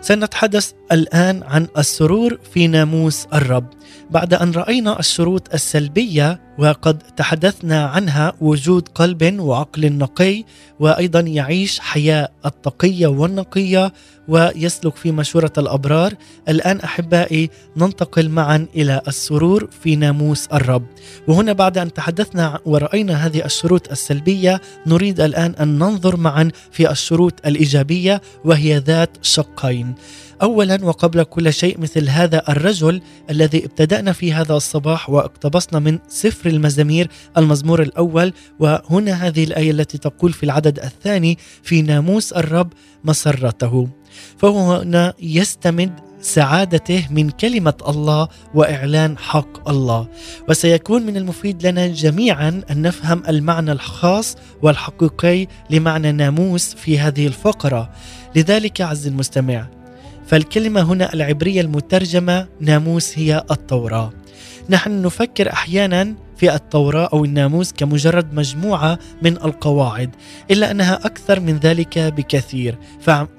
سنتحدث 0.00 0.72
الآن 0.92 1.42
عن 1.42 1.66
السرور 1.78 2.38
في 2.54 2.66
ناموس 2.66 3.26
الرب. 3.34 3.66
بعد 4.10 4.34
أن 4.34 4.50
رأينا 4.50 4.98
الشروط 4.98 5.54
السلبية 5.54 6.40
وقد 6.58 6.98
تحدثنا 6.98 7.84
عنها 7.86 8.32
وجود 8.40 8.88
قلب 8.88 9.40
وعقل 9.40 9.92
نقي 9.92 10.44
وأيضا 10.80 11.20
يعيش 11.20 11.80
حياة 11.80 12.28
التقية 12.46 13.06
والنقية 13.06 13.92
ويسلك 14.28 14.96
في 14.96 15.12
مشورة 15.12 15.52
الأبرار 15.58 16.14
الآن 16.48 16.80
أحبائي 16.80 17.50
ننتقل 17.76 18.28
معا 18.28 18.66
إلى 18.74 19.00
السرور 19.08 19.68
في 19.82 19.96
ناموس 19.96 20.46
الرب. 20.46 20.86
وهنا 21.28 21.52
بعد 21.52 21.78
أن 21.78 21.92
تحدثنا 21.92 22.58
ورأينا 22.64 23.26
هذه 23.26 23.44
الشروط 23.44 23.90
السلبية 23.90 24.60
نريد 24.86 25.20
الآن 25.20 25.54
أن 25.60 25.78
ننظر 25.78 26.16
معا 26.16 26.50
في 26.70 26.90
الشروط 26.90 27.46
الإيجابية 27.46 28.20
وهي 28.44 28.78
ذات 28.78 29.16
شقين. 29.22 29.94
اولا 30.42 30.84
وقبل 30.84 31.22
كل 31.22 31.52
شيء 31.52 31.80
مثل 31.80 32.08
هذا 32.08 32.42
الرجل 32.48 33.02
الذي 33.30 33.64
ابتدأنا 33.64 34.12
في 34.12 34.32
هذا 34.32 34.54
الصباح 34.54 35.10
واقتبسنا 35.10 35.78
من 35.78 35.98
سفر 36.08 36.50
المزامير 36.50 37.08
المزمور 37.38 37.82
الأول 37.82 38.32
وهنا 38.58 39.12
هذه 39.12 39.44
الآية 39.44 39.70
التي 39.70 39.98
تقول 39.98 40.32
في 40.32 40.42
العدد 40.42 40.78
الثاني 40.78 41.38
في 41.62 41.82
ناموس 41.82 42.32
الرب 42.32 42.72
مسرته. 43.04 43.88
فهو 44.38 44.72
هنا 44.72 45.14
يستمد 45.22 46.00
سعادته 46.20 47.06
من 47.10 47.30
كلمة 47.30 47.74
الله 47.88 48.28
وإعلان 48.54 49.18
حق 49.18 49.68
الله. 49.68 50.08
وسيكون 50.48 51.02
من 51.02 51.16
المفيد 51.16 51.66
لنا 51.66 51.86
جميعا 51.86 52.62
أن 52.70 52.82
نفهم 52.82 53.22
المعنى 53.28 53.72
الخاص 53.72 54.36
والحقيقي 54.62 55.46
لمعنى 55.70 56.12
ناموس 56.12 56.74
في 56.74 56.98
هذه 56.98 57.26
الفقرة. 57.26 57.90
لذلك 58.36 58.80
عز 58.80 59.06
المستمع 59.06 59.79
فالكلمة 60.30 60.80
هنا 60.80 61.14
العبرية 61.14 61.60
المترجمة 61.60 62.48
ناموس 62.60 63.18
هي 63.18 63.44
التوراة. 63.50 64.12
نحن 64.68 65.02
نفكر 65.02 65.52
أحيانا 65.52 66.14
في 66.36 66.54
التوراة 66.54 67.08
أو 67.12 67.24
الناموس 67.24 67.72
كمجرد 67.72 68.34
مجموعة 68.34 68.98
من 69.22 69.36
القواعد 69.36 70.10
إلا 70.50 70.70
أنها 70.70 70.94
أكثر 70.94 71.40
من 71.40 71.56
ذلك 71.56 71.98
بكثير. 71.98 72.78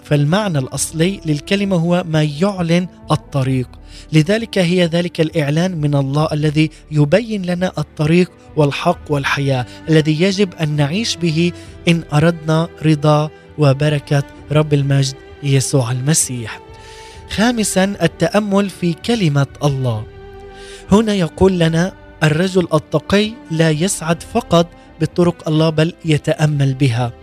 فالمعنى 0.04 0.60
الأصلي 0.60 1.22
للكلمة 1.26 1.76
هو 1.76 2.04
ما 2.08 2.24
يعلن 2.24 2.88
الطريق. 3.12 3.70
لذلك 4.14 4.58
هي 4.58 4.86
ذلك 4.86 5.22
الإعلان 5.22 5.82
من 5.82 5.96
الله 5.96 6.28
الذي 6.34 6.70
يبين 6.92 7.46
لنا 7.46 7.72
الطريق 7.78 8.32
والحق 8.56 9.02
والحياة 9.10 9.66
الذي 9.90 10.22
يجب 10.22 10.54
أن 10.54 10.76
نعيش 10.76 11.16
به 11.16 11.52
إن 11.88 12.04
أردنا 12.14 12.70
رضا 12.86 13.30
وبركة 13.58 14.24
رب 14.52 14.74
المجد 14.74 15.16
يسوع 15.44 15.92
المسيح. 15.92 16.71
خامسا 17.36 17.84
التأمل 18.02 18.70
في 18.70 18.94
كلمة 18.94 19.48
الله. 19.64 20.04
هنا 20.92 21.14
يقول 21.14 21.60
لنا 21.60 21.94
الرجل 22.24 22.68
التقي 22.74 23.32
لا 23.52 23.70
يسعد 23.70 24.24
فقط 24.24 24.68
بطرق 25.02 25.48
الله 25.48 25.70
بل 25.70 25.94
يتأمل 26.06 26.74
بها. 26.74 27.14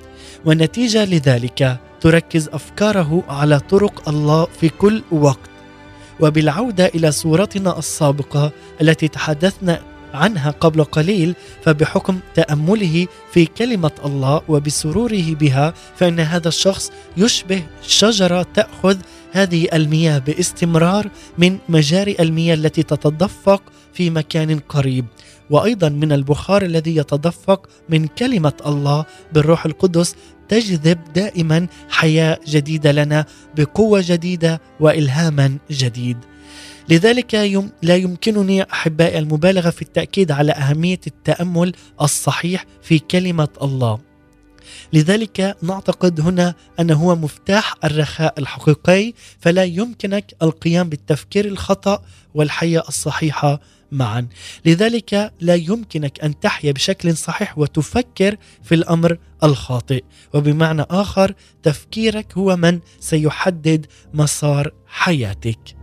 ونتيجه 0.44 1.04
لذلك 1.04 1.78
تركز 2.00 2.48
أفكاره 2.48 3.22
على 3.28 3.60
طرق 3.60 4.08
الله 4.08 4.46
في 4.60 4.68
كل 4.68 5.02
وقت. 5.10 5.50
وبالعودة 6.20 6.86
إلى 6.86 7.12
صورتنا 7.12 7.78
السابقة 7.78 8.52
التي 8.82 9.08
تحدثنا 9.08 9.80
عنها 10.14 10.50
قبل 10.50 10.84
قليل 10.84 11.34
فبحكم 11.64 12.20
تأمله 12.34 13.06
في 13.32 13.46
كلمة 13.46 13.90
الله 14.04 14.42
وبسروره 14.48 15.34
بها 15.34 15.74
فإن 15.96 16.20
هذا 16.20 16.48
الشخص 16.48 16.92
يشبه 17.16 17.62
شجرة 17.82 18.46
تأخذ 18.54 18.96
هذه 19.38 19.68
المياه 19.72 20.18
باستمرار 20.18 21.10
من 21.38 21.58
مجاري 21.68 22.16
المياه 22.20 22.54
التي 22.54 22.82
تتدفق 22.82 23.62
في 23.92 24.10
مكان 24.10 24.58
قريب 24.58 25.04
وأيضا 25.50 25.88
من 25.88 26.12
البخار 26.12 26.62
الذي 26.62 26.96
يتدفق 26.96 27.68
من 27.88 28.06
كلمة 28.06 28.52
الله 28.66 29.04
بالروح 29.32 29.66
القدس 29.66 30.14
تجذب 30.48 30.98
دائما 31.14 31.66
حياة 31.90 32.38
جديدة 32.46 32.92
لنا 32.92 33.26
بقوة 33.56 34.04
جديدة 34.06 34.60
والهاما 34.80 35.58
جديد. 35.70 36.16
لذلك 36.88 37.34
يم 37.34 37.70
لا 37.82 37.96
يمكنني 37.96 38.62
أحبائي 38.62 39.18
المبالغة 39.18 39.70
في 39.70 39.82
التأكيد 39.82 40.30
على 40.30 40.52
أهمية 40.52 41.00
التأمل 41.06 41.72
الصحيح 42.00 42.64
في 42.82 42.98
كلمة 42.98 43.48
الله. 43.62 44.07
لذلك 44.92 45.56
نعتقد 45.62 46.20
هنا 46.20 46.54
انه 46.80 46.94
هو 46.94 47.16
مفتاح 47.16 47.74
الرخاء 47.84 48.34
الحقيقي 48.38 49.12
فلا 49.40 49.64
يمكنك 49.64 50.34
القيام 50.42 50.88
بالتفكير 50.88 51.44
الخطأ 51.44 52.02
والحياة 52.34 52.82
الصحيحة 52.88 53.60
معا. 53.92 54.28
لذلك 54.64 55.32
لا 55.40 55.54
يمكنك 55.54 56.20
أن 56.20 56.40
تحيا 56.40 56.72
بشكل 56.72 57.16
صحيح 57.16 57.58
وتفكر 57.58 58.36
في 58.62 58.74
الأمر 58.74 59.18
الخاطئ. 59.42 60.04
وبمعنى 60.34 60.82
آخر 60.90 61.34
تفكيرك 61.62 62.38
هو 62.38 62.56
من 62.56 62.80
سيحدد 63.00 63.86
مسار 64.14 64.72
حياتك. 64.86 65.77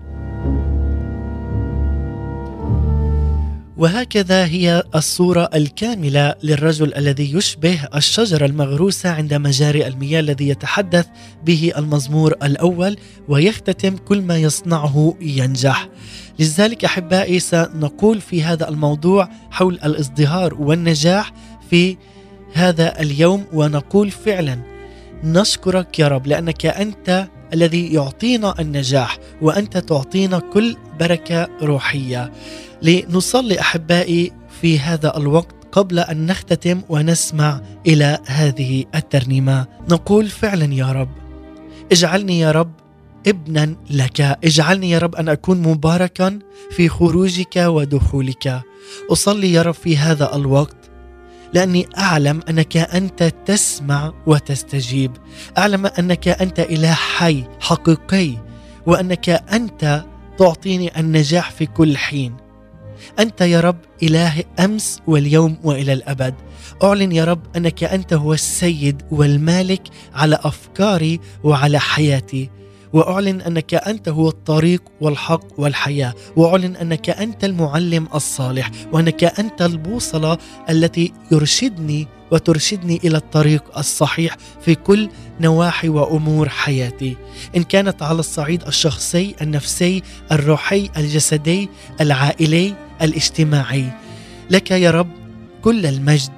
وهكذا 3.78 4.46
هي 4.46 4.84
الصورة 4.96 5.50
الكاملة 5.56 6.36
للرجل 6.44 6.94
الذي 6.94 7.34
يشبه 7.34 7.80
الشجرة 7.96 8.46
المغروسة 8.46 9.10
عند 9.10 9.34
مجاري 9.34 9.88
المياه 9.88 10.20
الذي 10.20 10.50
يتحدث 10.50 11.08
به 11.46 11.72
المزمور 11.78 12.32
الأول 12.44 12.98
ويختتم 13.28 13.98
كل 13.98 14.22
ما 14.22 14.38
يصنعه 14.38 15.16
ينجح. 15.22 15.90
لذلك 16.40 16.86
أحبائي 16.86 17.40
سنقول 17.40 18.22
في 18.22 18.44
هذا 18.44 18.70
الموضوع 18.70 19.30
حول 19.52 19.80
الازدهار 19.86 20.54
والنجاح 20.54 21.34
في 21.70 21.98
هذا 22.54 23.02
اليوم 23.02 23.46
ونقول 23.54 24.12
فعلا 24.12 24.60
نشكرك 25.24 26.00
يا 26.00 26.08
رب 26.08 26.28
لأنك 26.28 26.66
أنت 26.66 27.28
الذي 27.54 27.94
يعطينا 27.94 28.56
النجاح 28.60 29.18
وأنت 29.42 29.78
تعطينا 29.78 30.40
كل 30.40 30.76
بركة 31.00 31.48
روحية. 31.62 32.32
لنصلي 32.82 33.60
أحبائي 33.60 34.32
في 34.62 34.80
هذا 34.80 35.18
الوقت 35.18 35.56
قبل 35.72 36.00
أن 36.00 36.26
نختتم 36.26 36.82
ونسمع 36.90 37.62
إلى 37.88 38.20
هذه 38.28 38.86
الترنيمة. 38.96 39.66
نقول 39.90 40.30
فعلا 40.30 40.74
يا 40.74 40.92
رب 40.92 41.10
اجعلني 41.92 42.40
يا 42.40 42.52
رب 42.52 42.72
ابنا 43.28 43.76
لك. 43.90 44.22
اجعلني 44.22 44.90
يا 44.90 45.00
رب 45.00 45.16
أن 45.16 45.30
أكون 45.30 45.62
مباركا 45.62 46.40
في 46.72 46.90
خروجك 46.90 47.56
ودخولك. 47.56 48.62
أصلي 49.12 49.54
يا 49.54 49.62
رب 49.62 49.74
في 49.74 49.98
هذا 49.98 50.36
الوقت 50.36 50.85
لأني 51.56 51.88
أعلم 51.98 52.42
أنك 52.50 52.78
أنت 52.78 53.34
تسمع 53.46 54.14
وتستجيب. 54.28 55.12
أعلم 55.58 55.86
أنك 55.86 56.28
أنت 56.28 56.60
اله 56.60 56.94
حي 56.94 57.44
حقيقي 57.60 58.32
وأنك 58.86 59.30
أنت 59.30 60.04
تعطيني 60.40 61.00
النجاح 61.00 61.52
في 61.52 61.66
كل 61.66 61.98
حين. 61.98 62.36
أنت 63.20 63.42
يا 63.42 63.60
رب 63.60 63.78
اله 64.04 64.44
أمس 64.60 65.00
واليوم 65.08 65.58
وإلى 65.64 65.94
الأبد. 65.94 66.34
أعلن 66.84 67.12
يا 67.12 67.26
رب 67.26 67.42
أنك 67.58 67.84
أنت 67.84 68.14
هو 68.14 68.34
السيد 68.34 69.02
والمالك 69.12 69.82
على 70.14 70.40
أفكاري 70.44 71.20
وعلى 71.44 71.80
حياتي. 71.80 72.50
وأعلن 72.96 73.42
أنك 73.42 73.74
أنت 73.74 74.10
هو 74.10 74.30
الطريق 74.30 74.84
والحق 75.02 75.60
والحياة 75.60 76.14
وأعلن 76.36 76.76
أنك 76.76 77.10
أنت 77.10 77.44
المعلم 77.44 78.08
الصالح 78.16 78.72
وأنك 78.92 79.24
أنت 79.24 79.62
البوصلة 79.62 80.38
التي 80.70 81.14
يرشدني 81.32 82.08
وترشدني 82.32 83.00
إلى 83.04 83.18
الطريق 83.18 83.78
الصحيح 83.78 84.38
في 84.62 84.76
كل 84.76 85.10
نواحي 85.42 85.90
وأمور 85.90 86.50
حياتي. 86.50 87.18
إن 87.56 87.64
كانت 87.64 88.04
على 88.04 88.20
الصعيد 88.20 88.68
الشخصي 88.68 89.36
النفسي 89.42 90.04
الروحي 90.32 90.90
الجسدي 90.98 91.70
العائلي 92.02 92.74
الاجتماعي. 93.02 93.86
لك 94.50 94.72
يا 94.72 94.92
رب 94.92 95.10
كل 95.62 95.86
المجد 95.86 96.34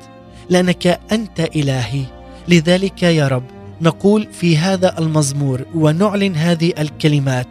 لأنك 0.50 1.00
أنت 1.12 1.40
إلهي. 1.40 2.04
لذلك 2.48 3.04
يا 3.04 3.28
رب 3.28 3.57
نقول 3.82 4.28
في 4.34 4.58
هذا 4.58 5.00
المزمور 5.00 5.66
ونعلن 5.76 6.36
هذه 6.36 6.74
الكلمات 6.80 7.48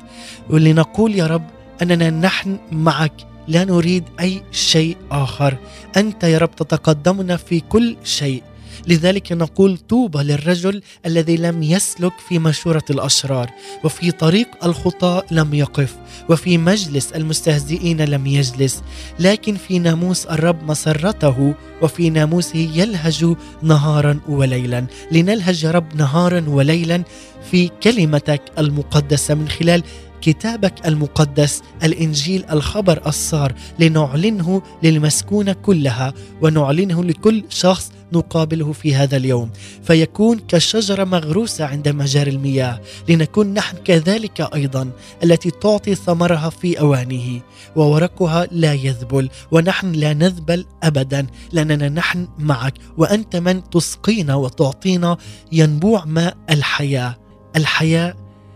ولنقول 0.50 1.14
يا 1.14 1.26
رب 1.26 1.46
أننا 1.82 2.10
نحن 2.10 2.58
معك 2.72 3.12
لا 3.48 3.64
نريد 3.64 4.04
أي 4.20 4.42
شيء 4.52 4.96
آخر. 5.10 5.56
أنت 5.96 6.24
يا 6.24 6.38
رب 6.38 6.54
تتقدمنا 6.56 7.36
في 7.36 7.60
كل 7.60 7.96
شيء. 8.04 8.42
لذلك 8.86 9.32
نقول 9.32 9.78
طوبى 9.78 10.18
للرجل 10.18 10.82
الذي 11.06 11.36
لم 11.36 11.62
يسلك 11.62 12.12
في 12.28 12.38
مشورة 12.38 12.84
الأشرار 12.90 13.50
وفي 13.84 14.10
طريق 14.10 14.64
الخطاة 14.64 15.22
لم 15.30 15.54
يقف 15.54 15.96
وفي 16.28 16.58
مجلس 16.58 17.12
المستهزئين 17.12 18.04
لم 18.04 18.26
يجلس 18.26 18.82
لكن 19.20 19.54
في 19.56 19.78
ناموس 19.78 20.26
الرب 20.26 20.62
مسرته 20.70 21.54
وفي 21.82 22.10
ناموسه 22.10 22.58
يلهج 22.74 23.34
نهارا 23.62 24.20
وليلا. 24.28 24.86
لنلهج 25.12 25.64
يا 25.64 25.70
رب 25.70 25.96
نهارا 25.96 26.44
وليلا 26.48 27.02
في 27.50 27.70
كلمتك 27.82 28.42
المقدسة 28.58 29.34
من 29.34 29.48
خلال 29.48 29.82
كتابك 30.20 30.86
المقدس 30.86 31.62
الإنجيل 31.84 32.44
الخبر 32.50 33.02
الصار 33.06 33.52
لنعلنه 33.78 34.62
للمسكونة 34.82 35.52
كلها 35.52 36.14
ونعلنه 36.42 37.04
لكل 37.04 37.44
شخص 37.48 37.92
نقابله 38.12 38.72
في 38.72 38.94
هذا 38.94 39.16
اليوم 39.16 39.50
فيكون 39.82 40.38
كشجرة 40.38 41.04
مغروسة 41.04 41.64
عند 41.64 41.88
مجاري 41.88 42.30
المياه 42.30 42.80
لنكون 43.08 43.54
نحن 43.54 43.76
كذلك 43.76 44.40
أيضا 44.54 44.90
التي 45.24 45.50
تعطي 45.50 45.94
ثمرها 45.94 46.50
في 46.50 46.80
أوانه 46.80 47.40
وورقها 47.76 48.46
لا 48.50 48.72
يذبل 48.72 49.30
ونحن 49.50 49.92
لا 49.92 50.14
نذبل 50.14 50.66
ابدا 50.82 51.26
لأننا 51.52 51.88
نحن 51.88 52.28
معك 52.38 52.74
وأنت 52.96 53.36
من 53.36 53.70
تسقينا 53.70 54.34
وتعطينا 54.34 55.16
ينبوع 55.52 56.04
ماء 56.04 56.36
الحياة. 56.50 57.16
الحياة 57.56 58.14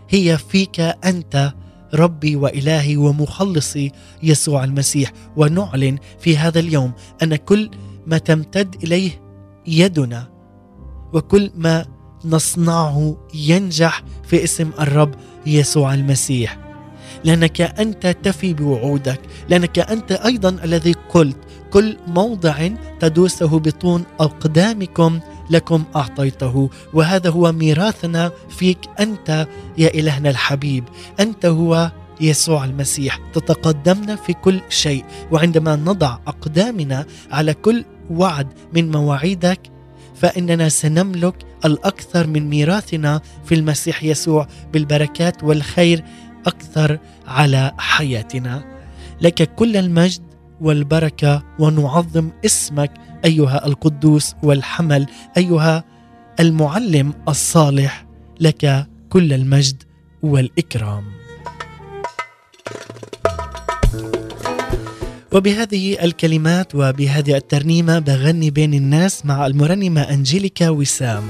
هي 0.09 0.37
فيك 0.37 0.79
أنت 0.79 1.53
ربي 1.93 2.35
وإلهي 2.35 2.97
ومخلصي 2.97 3.91
يسوع 4.23 4.63
المسيح. 4.63 5.13
ونعلن 5.35 5.97
في 6.19 6.37
هذا 6.37 6.59
اليوم 6.59 6.91
أن 7.23 7.35
كل 7.35 7.69
ما 8.07 8.17
تمتد 8.17 8.75
إليه 8.83 9.30
يدنا. 9.67 10.27
وكل 11.13 11.51
ما 11.55 11.85
نصنعه 12.25 13.17
ينجح 13.33 14.03
في 14.23 14.43
اسم 14.43 14.71
الرب 14.79 15.11
يسوع 15.45 15.93
المسيح. 15.93 16.57
لأنك 17.23 17.61
أنت 17.61 18.07
تفي 18.07 18.53
بوعودك. 18.53 19.21
لأنك 19.49 19.79
أنت 19.79 20.11
أيضا 20.11 20.49
الذي 20.49 20.95
قلت 21.09 21.37
كل 21.71 21.97
موضع 22.07 22.69
تدوسه 22.99 23.59
بطون 23.59 24.03
أقدامكم 24.19 25.19
لكم 25.49 25.83
أعطيته. 25.95 26.69
وهذا 26.93 27.29
هو 27.29 27.51
ميراثنا 27.51 28.31
فيك 28.49 28.79
أنت 28.99 29.47
يا 29.77 29.87
إلهنا 29.87 30.29
الحبيب. 30.29 30.83
أنت 31.19 31.45
هو 31.45 31.91
يسوع 32.21 32.65
المسيح. 32.65 33.19
تتقدمنا 33.33 34.15
في 34.15 34.33
كل 34.33 34.61
شيء. 34.69 35.05
وعندما 35.31 35.75
نضع 35.75 36.17
أقدامنا 36.27 37.05
على 37.31 37.53
كل 37.53 37.85
وعد 38.11 38.47
من 38.73 38.91
مواعيدك 38.91 39.59
فإننا 40.15 40.69
سنملك 40.69 41.35
الأكثر 41.65 42.27
من 42.27 42.49
ميراثنا 42.49 43.21
في 43.45 43.55
المسيح 43.55 44.03
يسوع 44.03 44.47
بالبركات 44.73 45.43
والخير 45.43 46.03
أكثر 46.45 46.99
على 47.27 47.71
حياتنا. 47.77 48.63
لك 49.21 49.55
كل 49.55 49.77
المجد 49.77 50.21
والبركة 50.61 51.43
ونعظم 51.59 52.29
اسمك 52.45 52.91
أيها 53.25 53.65
القدوس 53.65 54.35
والحمل 54.43 55.07
أيها 55.37 55.83
المعلم 56.39 57.13
الصالح 57.27 58.05
لك 58.39 58.87
كل 59.09 59.33
المجد 59.33 59.83
والإكرام. 60.23 61.03
وبهذه 65.31 66.03
الكلمات 66.03 66.75
وبهذه 66.75 67.35
الترنيمة 67.35 67.99
بغني 67.99 68.49
بين 68.49 68.73
الناس 68.73 69.25
مع 69.25 69.45
المرنمة 69.47 70.01
أنجيليكا 70.01 70.69
وسام. 70.69 71.23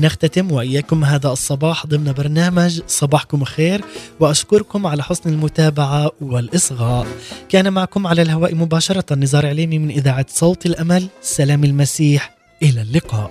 نختتم 0.00 0.52
وإياكم 0.52 1.04
هذا 1.04 1.28
الصباح 1.28 1.86
ضمن 1.86 2.12
برنامج 2.12 2.80
صباحكم 2.86 3.44
خير 3.44 3.84
وأشكركم 4.20 4.86
على 4.86 5.02
حسن 5.02 5.30
المتابعة 5.30 6.10
والإصغاء. 6.20 7.06
كان 7.48 7.72
معكم 7.72 8.06
على 8.06 8.22
الهواء 8.22 8.54
مباشرة 8.54 9.14
نزار 9.14 9.46
عليمي 9.46 9.78
من 9.78 9.90
إذاعة 9.90 10.26
صوت 10.28 10.66
الأمل. 10.66 11.06
سلام 11.22 11.64
المسيح 11.64 12.36
إلى 12.62 12.82
اللقاء. 12.82 13.30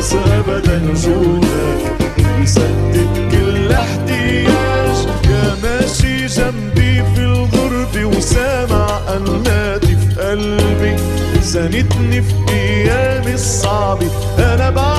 خلاص 0.00 0.14
ابدا 0.14 0.90
وجودك 0.90 2.18
يسدد 2.42 3.08
كل 3.32 3.72
احتياج 3.72 4.96
يا 5.30 5.56
ماشي 5.62 6.26
جنبي 6.26 7.02
في 7.14 7.18
الغربة 7.20 8.04
وسامع 8.04 9.00
انادي 9.16 9.96
في 9.96 10.20
قلبي. 10.20 10.96
سندني 11.42 12.22
في 12.22 12.34
أيامي 12.48 13.34
الصعبة 13.34 14.06
أنا 14.38 14.70
بعد 14.70 14.89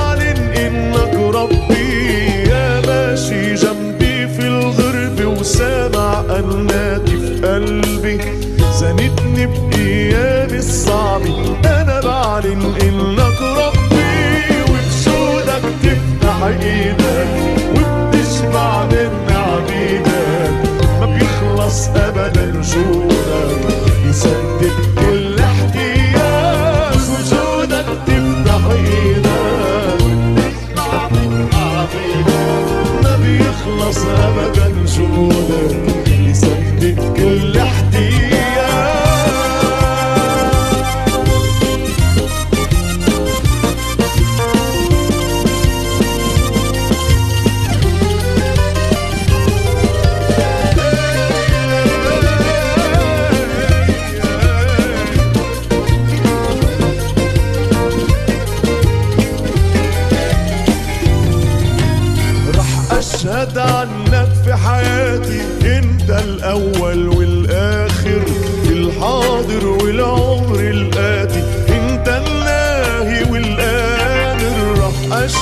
تفتح 16.60 17.51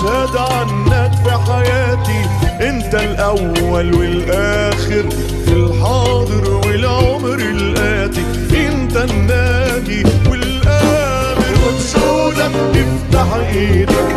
رح 0.04 0.10
أشهد 0.10 0.36
عنك 0.36 1.12
في 1.24 1.30
حياتي 1.52 2.20
أنت 2.68 2.94
الأول 2.94 3.94
والآخر. 3.94 5.04
في 5.44 5.52
الحاضر 5.52 6.60
والعمر 6.66 7.34
الآتي 7.34 8.24
أنت 8.68 8.96
الناهي 8.96 10.02
والآمر. 10.30 11.54
وبسودك 11.66 12.52
تفتح 12.74 13.28
إيدك 13.34 14.10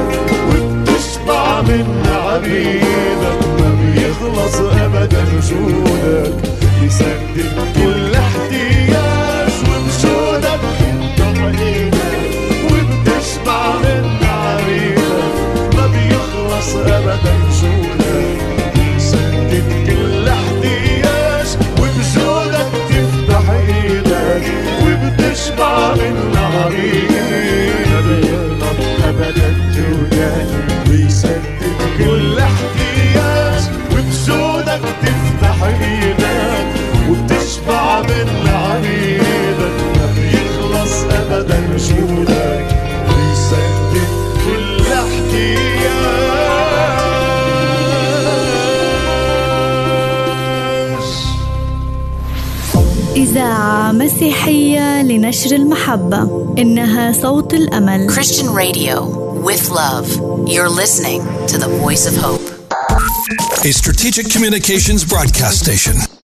وبتشبع 0.49 1.61
من 1.61 1.85
عبيدك. 2.25 3.39
ما 3.59 3.69
بيخلص 3.79 4.55
أبدا 4.55 5.23
جودك 5.49 6.33
يسدد 6.83 7.55
كل 7.75 7.92
احتياج 20.27 21.47
وبجودك 21.79 22.71
تفتح 22.89 23.49
إيدك 23.49 24.45
وبتشبع 24.83 25.93
من 25.95 26.15
ابدا 29.09 29.49
بيسدد 30.89 31.41
كل 31.97 32.32
إذاعة 54.13 54.29
مسيحية 54.29 55.01
لنشر 55.01 55.55
المحبة 55.55 56.53
إنها 56.57 57.11
صوت 57.11 57.53
الأمل 57.53 58.09
Christian 58.09 58.49
Radio 58.53 59.05
with 59.43 59.69
love. 59.69 60.07
You're 60.47 60.69
listening 60.69 61.21
to 61.47 61.57
the 61.57 61.67
voice 61.81 62.05
of 62.07 62.15
hope. 62.15 62.41
a 63.65 63.71
strategic 63.71 64.29
communications 64.29 65.03
broadcast 65.05 65.59
station. 65.63 66.12